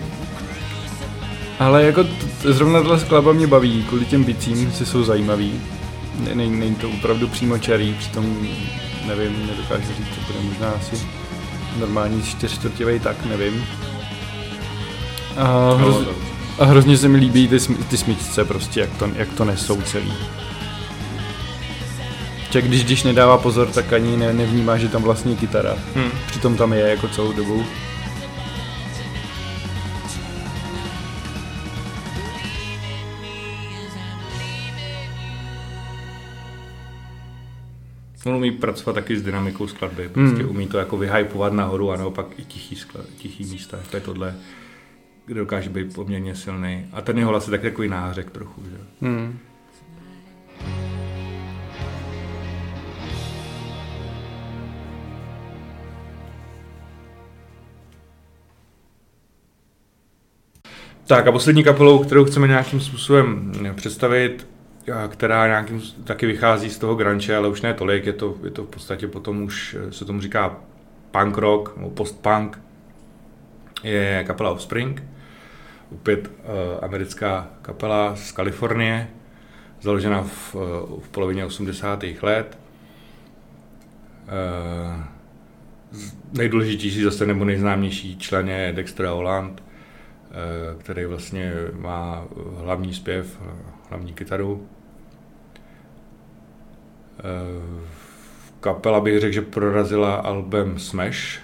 Ale 1.58 1.82
jako 1.82 2.04
t- 2.04 2.52
zrovna 2.52 2.82
tato 2.82 2.98
skladba 2.98 3.32
mě 3.32 3.46
baví, 3.46 3.84
kvůli 3.88 4.04
těm 4.04 4.24
bicím 4.24 4.72
si 4.72 4.86
jsou 4.86 5.04
zajímavý. 5.04 5.52
není, 6.34 6.60
není 6.60 6.74
to 6.74 6.88
opravdu 6.90 7.28
přímo 7.28 7.58
čarý, 7.58 7.94
přitom 7.98 8.36
nevím, 9.06 9.46
nedokážu 9.46 9.86
říct, 9.98 10.14
co 10.14 10.32
bude 10.32 10.44
možná 10.48 10.68
asi 10.70 10.96
normální 11.78 12.22
čtyřčtvrtivej, 12.22 13.00
tak 13.00 13.24
nevím. 13.26 13.64
A, 15.36 15.74
hroz, 15.74 15.96
a 16.58 16.64
hrozně 16.64 16.96
se 16.96 17.08
mi 17.08 17.18
líbí 17.18 17.48
ty, 17.48 17.58
ty 17.88 17.96
smyčce 17.96 18.44
prostě, 18.44 18.80
jak 18.80 18.90
to, 18.98 19.08
jak 19.16 19.28
to 19.32 19.44
nesou 19.44 19.82
celý. 19.82 20.12
Čak 22.50 22.64
když, 22.64 22.84
když 22.84 23.02
nedává 23.02 23.38
pozor, 23.38 23.68
tak 23.68 23.92
ani 23.92 24.16
ne, 24.16 24.32
nevnímá, 24.32 24.76
že 24.78 24.88
tam 24.88 25.02
vlastně 25.02 25.36
kytara. 25.36 25.74
Hmm. 25.94 26.10
Přitom 26.26 26.56
tam 26.56 26.72
je 26.72 26.80
jako 26.80 27.08
celou 27.08 27.32
dobu. 27.32 27.64
On 38.26 38.34
umí 38.34 38.50
pracovat 38.50 38.92
taky 38.92 39.16
s 39.16 39.22
dynamikou 39.22 39.66
skladby, 39.66 40.08
prostě 40.08 40.42
hmm. 40.42 40.50
umí 40.50 40.66
to 40.66 40.78
jako 40.78 40.96
vyhypovat 40.96 41.52
nahoru 41.52 41.90
a 41.90 41.96
naopak 41.96 42.26
i 42.38 42.44
tichý, 42.44 42.76
sklad, 42.76 43.06
tichý 43.16 43.44
místa, 43.44 43.76
jako 43.76 43.96
je 43.96 44.00
tohle, 44.00 44.34
kde 45.26 45.40
dokáže 45.40 45.70
být 45.70 45.94
poměrně 45.94 46.34
silný. 46.34 46.86
A 46.92 47.00
ten 47.00 47.18
jeho 47.18 47.30
hlas 47.30 47.46
je 47.46 47.50
taky 47.50 47.62
takový 47.62 47.88
nářek 47.88 48.30
trochu, 48.30 48.62
že? 48.70 48.76
Hmm. 49.00 49.38
Tak 61.06 61.26
a 61.26 61.32
poslední 61.32 61.64
kapelou, 61.64 61.98
kterou 61.98 62.24
chceme 62.24 62.48
nějakým 62.48 62.80
způsobem 62.80 63.52
představit, 63.74 64.46
která 65.08 65.46
nějakým 65.46 65.82
taky 66.04 66.26
vychází 66.26 66.70
z 66.70 66.78
toho 66.78 66.94
granče, 66.94 67.36
ale 67.36 67.48
už 67.48 67.62
ne 67.62 67.74
tolik, 67.74 68.06
je 68.06 68.12
to, 68.12 68.36
je 68.44 68.50
to 68.50 68.64
v 68.64 68.68
podstatě 68.68 69.08
potom 69.08 69.42
už 69.42 69.76
se 69.90 70.04
tomu 70.04 70.20
říká 70.20 70.56
punk 71.10 71.38
rock, 71.38 71.76
nebo 71.76 71.90
post-punk, 71.90 72.58
je 73.82 74.24
kapela 74.26 74.50
Offspring, 74.50 75.02
opět 75.92 76.28
uh, 76.28 76.84
americká 76.84 77.48
kapela 77.62 78.16
z 78.16 78.32
Kalifornie, 78.32 79.08
založena 79.80 80.22
v, 80.22 80.54
uh, 80.54 80.62
v 81.00 81.08
polovině 81.08 81.44
80. 81.44 82.04
let. 82.22 82.58
Uh, 84.22 85.02
nejdůležitější 86.32 87.02
zase 87.02 87.26
nebo 87.26 87.44
nejznámější 87.44 88.18
člen 88.18 88.48
je 88.48 88.72
Dexter 88.76 89.06
Holland, 89.06 89.60
uh, 89.60 90.80
který 90.80 91.04
vlastně 91.04 91.52
má 91.78 92.24
hlavní 92.56 92.94
zpěv, 92.94 93.38
hlavní 93.92 94.12
kytaru. 94.12 94.66
Eh, 97.18 97.22
kapela 98.60 99.00
bych 99.00 99.20
řekl, 99.20 99.34
že 99.34 99.42
prorazila 99.42 100.14
album 100.14 100.78
Smash, 100.78 101.40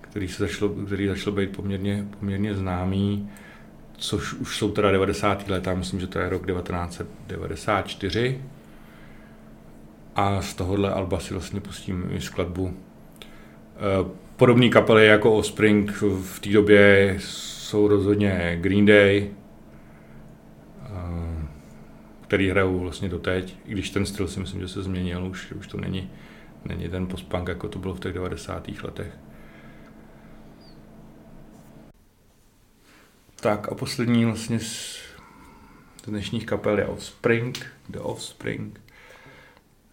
který, 0.00 0.28
se 0.28 0.46
začalo, 0.46 0.70
který 0.70 1.06
začal 1.06 1.32
být 1.32 1.56
poměrně, 1.56 2.06
poměrně 2.20 2.54
známý, 2.54 3.30
což 3.96 4.34
už 4.34 4.58
jsou 4.58 4.70
teda 4.70 4.90
90. 4.90 5.48
let, 5.48 5.68
myslím, 5.74 6.00
že 6.00 6.06
to 6.06 6.18
je 6.18 6.28
rok 6.28 6.46
1994. 6.46 8.42
A 10.16 10.42
z 10.42 10.54
tohohle 10.54 10.92
alba 10.92 11.20
si 11.20 11.34
vlastně 11.34 11.60
pustím 11.60 12.06
i 12.10 12.20
skladbu. 12.20 12.74
Eh, 13.76 14.10
podobné 14.36 14.68
kapely 14.68 15.06
jako 15.06 15.32
Offspring 15.32 15.92
v 16.22 16.40
té 16.40 16.50
době 16.50 17.16
jsou 17.18 17.88
rozhodně 17.88 18.58
Green 18.60 18.86
Day, 18.86 19.30
který 22.26 22.50
hrajou 22.50 22.78
vlastně 22.78 23.08
doteď, 23.08 23.56
i 23.64 23.72
když 23.72 23.90
ten 23.90 24.06
styl 24.06 24.28
si 24.28 24.40
myslím, 24.40 24.60
že 24.60 24.68
se 24.68 24.82
změnil, 24.82 25.26
už, 25.26 25.52
už 25.52 25.66
to 25.66 25.76
není, 25.80 26.10
není 26.64 26.88
ten 26.88 27.06
postpunk, 27.06 27.48
jako 27.48 27.68
to 27.68 27.78
bylo 27.78 27.94
v 27.94 28.00
těch 28.00 28.12
90. 28.12 28.68
letech. 28.82 29.18
Tak 33.40 33.68
a 33.68 33.74
poslední 33.74 34.24
vlastně 34.24 34.60
z 34.60 34.98
dnešních 36.06 36.46
kapel 36.46 36.78
je 36.78 36.86
Offspring, 36.86 37.66
The 37.88 37.98
Offspring, 37.98 38.80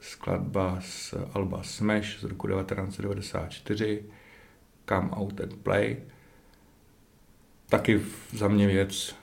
skladba 0.01 0.77
z 0.81 1.13
Alba 1.33 1.63
Smash 1.63 2.19
z 2.19 2.23
roku 2.23 2.47
1994, 2.47 4.03
Come 4.89 5.09
Out 5.09 5.41
and 5.41 5.57
Play. 5.63 5.97
Taky 7.69 8.01
za 8.33 8.47
mě 8.47 8.67
věc, 8.67 9.15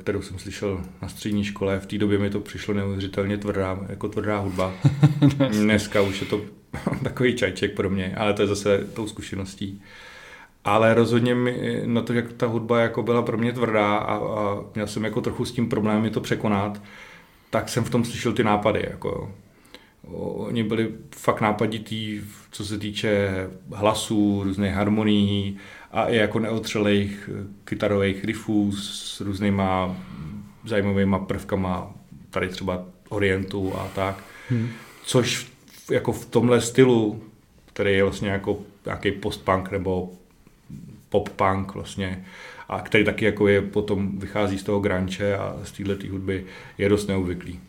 kterou 0.00 0.22
jsem 0.22 0.38
slyšel 0.38 0.80
na 1.02 1.08
střední 1.08 1.44
škole. 1.44 1.80
V 1.80 1.86
té 1.86 1.98
době 1.98 2.18
mi 2.18 2.30
to 2.30 2.40
přišlo 2.40 2.74
neuvěřitelně 2.74 3.38
tvrdá, 3.38 3.78
jako 3.88 4.08
tvrdá 4.08 4.38
hudba. 4.38 4.72
Dneska 5.50 6.00
už 6.00 6.20
je 6.20 6.26
to 6.26 6.40
takový 7.02 7.34
čajček 7.36 7.74
pro 7.74 7.90
mě, 7.90 8.14
ale 8.16 8.34
to 8.34 8.42
je 8.42 8.48
zase 8.48 8.78
tou 8.94 9.06
zkušeností. 9.06 9.82
Ale 10.64 10.94
rozhodně 10.94 11.34
mi 11.34 11.82
na 11.86 12.02
to, 12.02 12.12
jak 12.12 12.32
ta 12.32 12.46
hudba 12.46 12.80
jako 12.80 13.02
byla 13.02 13.22
pro 13.22 13.38
mě 13.38 13.52
tvrdá 13.52 13.96
a, 13.96 14.16
a 14.16 14.64
měl 14.74 14.86
jsem 14.86 15.04
jako 15.04 15.20
trochu 15.20 15.44
s 15.44 15.52
tím 15.52 15.68
problémy 15.68 16.10
to 16.10 16.20
překonat, 16.20 16.82
tak 17.50 17.68
jsem 17.68 17.84
v 17.84 17.90
tom 17.90 18.04
slyšel 18.04 18.32
ty 18.32 18.44
nápady. 18.44 18.86
Jako, 18.90 19.32
Oni 20.34 20.62
byli 20.62 20.90
fakt 21.16 21.40
nápaditý, 21.40 22.20
co 22.50 22.64
se 22.64 22.78
týče 22.78 23.30
hlasů, 23.72 24.42
různých 24.44 24.72
harmonií 24.72 25.58
a 25.92 26.04
i 26.04 26.16
jako 26.16 26.38
neotřelých 26.38 27.30
kytarových 27.64 28.24
riffů 28.24 28.72
s 28.72 29.20
různýma 29.20 29.96
zajímavými 30.64 31.16
prvkama, 31.26 31.94
tady 32.30 32.48
třeba 32.48 32.84
Orientu 33.08 33.74
a 33.76 33.88
tak. 33.94 34.24
Hmm. 34.48 34.68
Což 35.04 35.52
jako 35.90 36.12
v 36.12 36.26
tomhle 36.26 36.60
stylu, 36.60 37.22
který 37.66 37.92
je 37.92 38.02
vlastně 38.02 38.28
jako 38.28 38.58
nějaký 38.86 39.10
post-punk 39.10 39.70
nebo 39.70 40.12
pop-punk 41.08 41.74
vlastně, 41.74 42.24
a 42.68 42.80
který 42.80 43.04
taky 43.04 43.24
jako 43.24 43.48
je 43.48 43.62
potom 43.62 44.18
vychází 44.18 44.58
z 44.58 44.62
toho 44.62 44.80
granče 44.80 45.36
a 45.36 45.56
z 45.64 45.72
této 45.72 46.08
hudby, 46.10 46.44
je 46.78 46.88
dost 46.88 47.06
neobvyklý. 47.06 47.60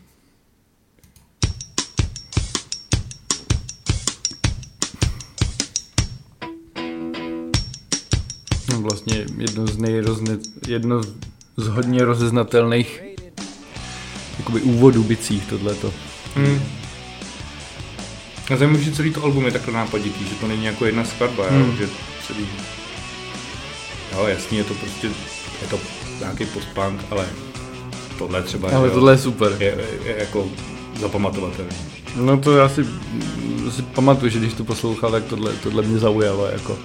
Vlastně 8.68 9.24
jedno 9.38 9.66
z 9.66 9.78
nejrozne, 9.78 10.38
jedno 10.68 11.02
z 11.56 11.66
hodně 11.66 12.04
rozeznatelných 12.04 13.02
jakoby 14.38 14.60
úvodů 14.60 15.02
bicích 15.02 15.46
tohleto. 15.46 15.92
Hmm. 16.34 16.60
A 18.50 18.56
zajímavé, 18.56 18.84
že 18.84 18.92
celý 18.92 19.12
to 19.12 19.22
album 19.22 19.46
je 19.46 19.52
takhle 19.52 19.74
nápaditý, 19.74 20.24
že 20.24 20.34
to 20.34 20.46
není 20.48 20.64
jako 20.64 20.86
jedna 20.86 21.04
skladba, 21.04 21.48
hmm. 21.50 21.60
jo, 21.60 21.76
že 21.78 21.88
celý... 22.26 22.46
Jo, 24.12 24.26
jasně, 24.26 24.58
je 24.58 24.64
to 24.64 24.74
prostě, 24.74 25.06
je 25.62 25.68
to 25.70 25.78
nějaký 26.20 26.46
postpunk, 26.46 27.00
ale 27.10 27.26
tohle 28.18 28.42
třeba... 28.42 28.70
Ale 28.70 28.88
jo, 28.88 28.94
tohle 28.94 29.12
je 29.12 29.18
super. 29.18 29.56
Je, 29.58 29.66
je, 29.66 29.86
je 30.04 30.16
jako 30.18 30.48
zapamatovatelný. 31.00 31.76
No 32.16 32.38
to 32.38 32.56
já 32.56 32.68
si, 32.68 32.86
si 33.70 33.82
pamatuju, 33.82 34.30
že 34.30 34.38
když 34.38 34.54
to 34.54 34.64
poslouchal, 34.64 35.10
tak 35.10 35.24
tohle, 35.24 35.52
tohle 35.52 35.82
mě 35.82 35.98
zaujalo, 35.98 36.46
jako 36.46 36.78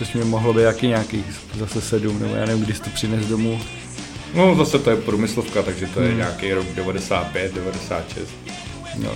což 0.00 0.12
mě 0.12 0.24
mohlo 0.24 0.52
být 0.52 0.62
jaký 0.62 0.86
nějaký 0.86 1.24
zase 1.58 1.80
sedm, 1.80 2.20
nebo 2.20 2.34
já 2.34 2.46
nevím, 2.46 2.64
když 2.64 2.80
to 2.80 2.90
přines 2.90 3.26
domů. 3.26 3.60
No 4.34 4.54
zase 4.54 4.78
to 4.78 4.90
je 4.90 4.96
průmyslovka, 4.96 5.62
takže 5.62 5.86
to 5.86 6.00
je 6.00 6.08
hmm. 6.08 6.16
nějaký 6.16 6.52
rok 6.52 6.66
95, 6.74 7.54
96. 7.54 8.28
No. 8.96 9.10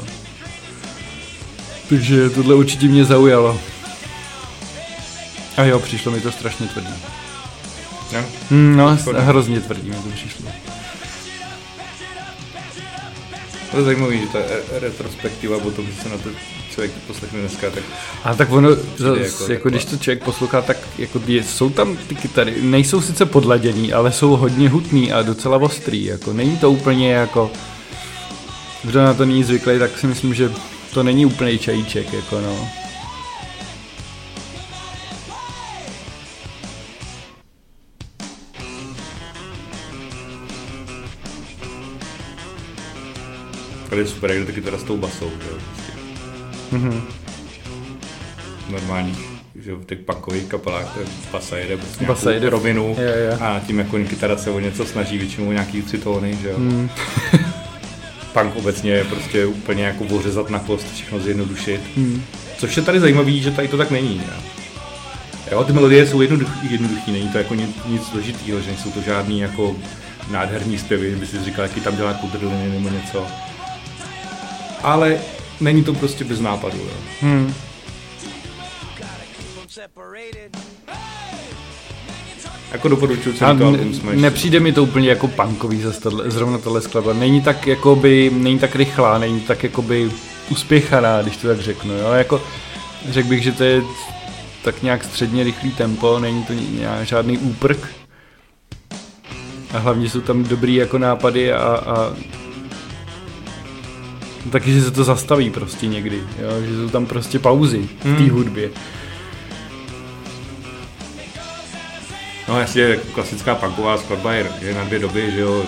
Takže 1.89 2.31
tohle 2.31 2.55
určitě 2.55 2.87
mě 2.87 3.05
zaujalo. 3.05 3.61
A 5.57 5.65
jo, 5.65 5.79
přišlo 5.79 6.13
mi 6.13 6.21
to 6.21 6.33
strašně 6.33 6.67
tvrdý. 6.67 6.95
No, 8.13 8.25
mm, 8.51 8.77
no 8.77 8.99
hrozně 9.17 9.61
tvrdý 9.61 9.89
mi 9.89 9.97
to 9.97 10.09
přišlo. 10.15 10.51
To 13.71 13.77
je 13.77 13.83
zajímavé, 13.83 14.17
že 14.17 14.27
ta 14.27 14.39
retrospektiva 14.71 15.59
potom, 15.59 15.87
že 15.87 16.03
se 16.03 16.09
na 16.09 16.19
to 16.19 16.29
člověk 16.75 16.93
poslechne 17.07 17.41
dneska, 17.41 17.71
tak... 17.71 17.83
A 18.25 18.35
tak 18.35 18.53
ono, 18.53 18.75
zas, 18.97 19.19
jako, 19.19 19.53
jako 19.53 19.69
když 19.69 19.85
to 19.85 19.97
člověk 19.97 20.25
poslouchá, 20.25 20.63
tak 20.63 20.77
jako 20.99 21.21
je, 21.27 21.43
jsou 21.43 21.71
tam 21.71 21.97
ty 21.97 22.15
kytary, 22.15 22.63
nejsou 22.63 23.01
sice 23.01 23.27
podladěný, 23.27 23.93
ale 23.93 24.13
jsou 24.13 24.37
hodně 24.37 24.69
hutný 24.69 25.13
a 25.13 25.23
docela 25.23 25.57
ostrý, 25.57 26.05
jako 26.05 26.33
není 26.33 26.57
to 26.57 26.71
úplně 26.71 27.13
jako... 27.13 27.51
Kdo 28.85 29.03
na 29.03 29.15
to 29.15 29.27
není 29.27 29.45
zvyklý, 29.45 29.79
tak 29.79 29.99
si 29.99 30.07
myslím, 30.07 30.35
že 30.35 30.53
to 30.95 31.03
není 31.03 31.27
úplný 31.27 31.59
čajíček, 31.59 32.13
jako 32.13 32.41
no. 32.41 32.69
Tady 43.91 44.03
je 44.03 44.09
super, 44.09 44.31
jak 44.31 44.47
taky 44.47 44.61
teda 44.61 44.79
s 44.79 44.83
tou 44.83 44.97
basou, 44.97 45.31
že 45.31 45.49
jo. 45.51 45.84
Mm-hmm. 46.75 47.01
Normální, 48.71 49.17
že 49.55 49.75
v 49.75 49.85
těch 49.85 49.99
punkových 49.99 50.45
kapelách 50.45 50.95
to 50.95 51.01
je 51.01 51.07
basa 51.33 51.57
jede 51.57 51.77
prostě 51.77 52.05
basa 52.05 52.31
jede 52.31 52.51
rovinu 52.51 52.97
je, 52.99 53.05
je. 53.05 53.31
a 53.31 53.61
tím 53.67 53.79
jako 53.79 53.99
kytara 53.99 54.37
se 54.37 54.51
o 54.51 54.61
něco 54.61 54.87
snaží, 54.87 55.19
většinou 55.19 55.53
nějaký 55.53 55.83
tři 55.83 55.99
tóny, 55.99 56.39
že 56.43 56.49
jo. 56.49 56.59
Mm. 56.59 56.91
punk 58.35 58.57
obecně 58.57 58.93
je 58.93 59.05
prostě 59.05 59.47
úplně 59.47 59.85
jako 59.85 60.05
ořezat 60.05 60.51
na 60.51 60.59
kost, 60.59 60.93
všechno 60.93 61.21
zjednodušit. 61.21 61.81
Hmm. 61.97 62.23
Což 62.59 62.77
je 62.77 62.83
tady 62.83 63.01
zajímavý, 63.01 63.43
že 63.43 63.51
tady 63.51 63.69
to 63.69 63.77
tak 63.77 63.91
není. 63.91 64.23
Jo, 64.27 64.43
jo 65.53 65.65
ty 65.65 65.73
melodie 65.73 66.07
jsou 66.07 66.21
jednoduchý, 66.21 66.73
jednoduchý, 66.73 67.13
není 67.13 67.29
to 67.29 67.39
jako 67.39 67.55
nic, 67.55 67.71
nic 67.87 68.07
složitýho, 68.07 68.61
že 68.61 68.67
nejsou 68.67 68.91
to 68.91 69.03
žádný 69.03 69.41
jako 69.41 69.77
nádherný 70.31 70.79
zpěvy, 70.79 71.17
by 71.17 71.27
si 71.27 71.45
říkal, 71.45 71.65
jaký 71.65 71.81
tam 71.81 71.97
dělá 71.97 72.15
kudrliny 72.15 72.69
nebo 72.69 72.89
něco. 72.89 73.27
Ale 74.83 75.19
není 75.61 75.85
to 75.85 75.95
prostě 75.95 76.25
bez 76.25 76.41
nápadu. 76.41 76.79
Jo. 76.79 76.95
Hmm. 77.21 77.55
Jako 82.73 82.89
doporučuji 82.89 83.33
celý 83.33 83.59
to 83.59 83.67
album 83.67 83.95
Smash. 83.95 84.17
Nepřijde 84.17 84.61
mi 84.61 84.73
to 84.73 84.83
úplně 84.83 85.09
jako 85.09 85.29
punkový 85.29 85.83
zase 85.83 86.11
zrovna 86.27 86.59
tohle 86.59 86.81
skladba. 86.81 87.13
Není 87.13 87.41
tak 87.41 87.67
jakoby, 87.67 88.31
není 88.35 88.59
tak 88.59 88.77
rychlá, 88.77 89.19
není 89.19 89.41
tak 89.41 89.63
jakoby 89.63 90.11
uspěchaná, 90.51 91.23
když 91.23 91.37
to 91.37 91.49
tak 91.49 91.61
řeknu. 91.61 91.93
Jo? 91.93 92.13
Jako, 92.13 92.43
řekl 93.09 93.29
bych, 93.29 93.43
že 93.43 93.53
to 93.53 93.65
je 93.65 93.83
tak 94.65 94.83
nějak 94.83 95.05
středně 95.05 95.45
rychlý 95.45 95.71
tempo, 95.71 96.19
není 96.19 96.45
to 96.45 96.53
nějak 96.53 97.07
žádný 97.07 97.39
úprk. 97.39 97.89
A 99.75 99.79
hlavně 99.79 100.11
jsou 100.11 100.21
tam 100.21 100.45
dobrý 100.45 100.75
jako 100.75 100.99
nápady 100.99 101.53
a, 101.53 101.63
a 101.63 102.13
taky, 104.51 104.73
že 104.73 104.83
se 104.83 104.91
to 104.91 105.05
zastaví 105.05 105.51
prostě 105.51 105.87
někdy, 105.87 106.17
jo? 106.17 106.51
že 106.67 106.77
jsou 106.77 106.89
tam 106.89 107.07
prostě 107.07 107.39
pauzy 107.39 107.89
v 108.01 108.03
té 108.03 108.09
hmm. 108.09 108.31
hudbě. 108.31 108.71
No 112.49 112.61
jasně, 112.61 112.97
klasická 113.15 113.55
punková 113.55 113.99
skladba 113.99 114.33
je, 114.33 114.47
je 114.61 114.75
na 114.75 114.85
dvě 114.85 114.99
doby, 114.99 115.31
že 115.31 115.41
jo, 115.41 115.65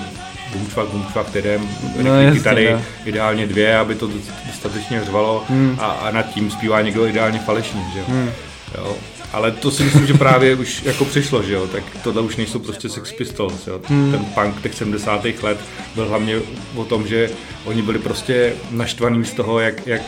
bumčvak, 0.53 0.89
bumčvak, 0.89 1.27
kterém 1.27 1.69
no, 2.03 2.43
tady 2.45 2.73
no. 2.73 2.83
ideálně 3.05 3.47
dvě, 3.47 3.79
aby 3.79 3.95
to 3.95 4.11
dostatečně 4.47 5.05
řvalo 5.05 5.45
hmm. 5.49 5.77
a, 5.81 5.87
a 5.87 6.11
nad 6.11 6.23
tím 6.23 6.51
zpívá 6.51 6.81
někdo 6.81 7.07
ideálně 7.07 7.39
falešně, 7.39 7.81
že 7.93 7.99
jo. 7.99 8.05
Hmm. 8.09 8.31
jo. 8.79 8.97
Ale 9.33 9.53
to 9.53 9.71
si 9.71 9.85
myslím, 9.85 10.07
že 10.07 10.15
právě 10.15 10.55
už 10.55 10.83
jako 10.83 11.05
přišlo, 11.05 11.43
že 11.43 11.53
jo, 11.53 11.67
tak 11.67 11.85
tohle 12.05 12.23
už 12.23 12.37
nejsou 12.37 12.59
prostě 12.59 12.89
Sex 12.89 13.12
Pistols, 13.12 13.67
jo. 13.67 13.81
Hmm. 13.85 14.12
Ten 14.12 14.25
punk 14.25 14.62
těch 14.62 14.75
70. 14.75 15.25
let 15.43 15.59
byl 15.95 16.09
hlavně 16.09 16.41
o 16.75 16.85
tom, 16.85 17.07
že 17.07 17.31
oni 17.65 17.83
byli 17.83 17.99
prostě 17.99 18.55
naštvaný 18.71 19.25
z 19.25 19.33
toho, 19.33 19.61
jak, 19.61 19.87
jak 19.87 20.03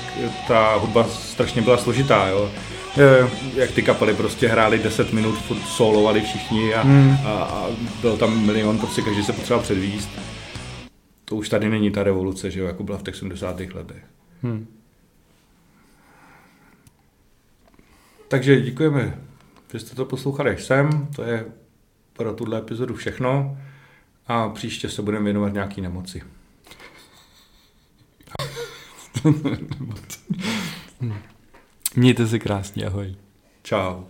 ta 0.49 0.75
hudba 0.75 1.07
strašně 1.09 1.63
byla 1.63 1.77
složitá, 1.77 2.29
jo 2.29 2.51
jak 3.55 3.71
ty 3.71 3.83
kapely 3.83 4.15
prostě 4.15 4.49
hráli 4.49 4.79
10 4.79 5.13
minut, 5.13 5.33
furt 5.33 5.61
solovali 5.61 6.21
všichni 6.21 6.75
a, 6.75 6.83
hmm. 6.83 7.17
a, 7.25 7.31
a 7.31 7.67
byl 8.01 8.17
tam 8.17 8.47
milion, 8.47 8.79
prostě 8.79 9.03
každý 9.03 9.25
se 9.25 9.33
potřeboval 9.33 9.63
předvíst. 9.63 10.09
To 11.25 11.37
už 11.37 11.49
tady 11.49 11.69
není 11.69 11.91
ta 11.91 12.03
revoluce, 12.03 12.51
že 12.51 12.61
jo, 12.61 12.67
jako 12.67 12.83
byla 12.83 12.99
v 12.99 13.03
těch 13.03 13.17
70. 13.17 13.61
letech. 13.61 14.03
Hmm. 14.43 14.67
Takže 18.29 18.61
děkujeme, 18.61 19.21
že 19.73 19.79
jste 19.79 19.95
to 19.95 20.05
poslouchali 20.05 20.51
až 20.51 20.65
sem. 20.65 21.09
To 21.17 21.23
je 21.23 21.45
pro 22.13 22.33
tuhle 22.33 22.59
epizodu 22.59 22.95
všechno. 22.95 23.59
A 24.27 24.49
příště 24.49 24.89
se 24.89 25.03
budeme 25.03 25.25
věnovat 25.25 25.53
nějaký 25.53 25.81
nemoci. 25.81 26.23
Mějte 31.97 32.27
se 32.27 32.39
krásně, 32.39 32.87
ahoj. 32.87 33.17
Čau. 33.63 34.05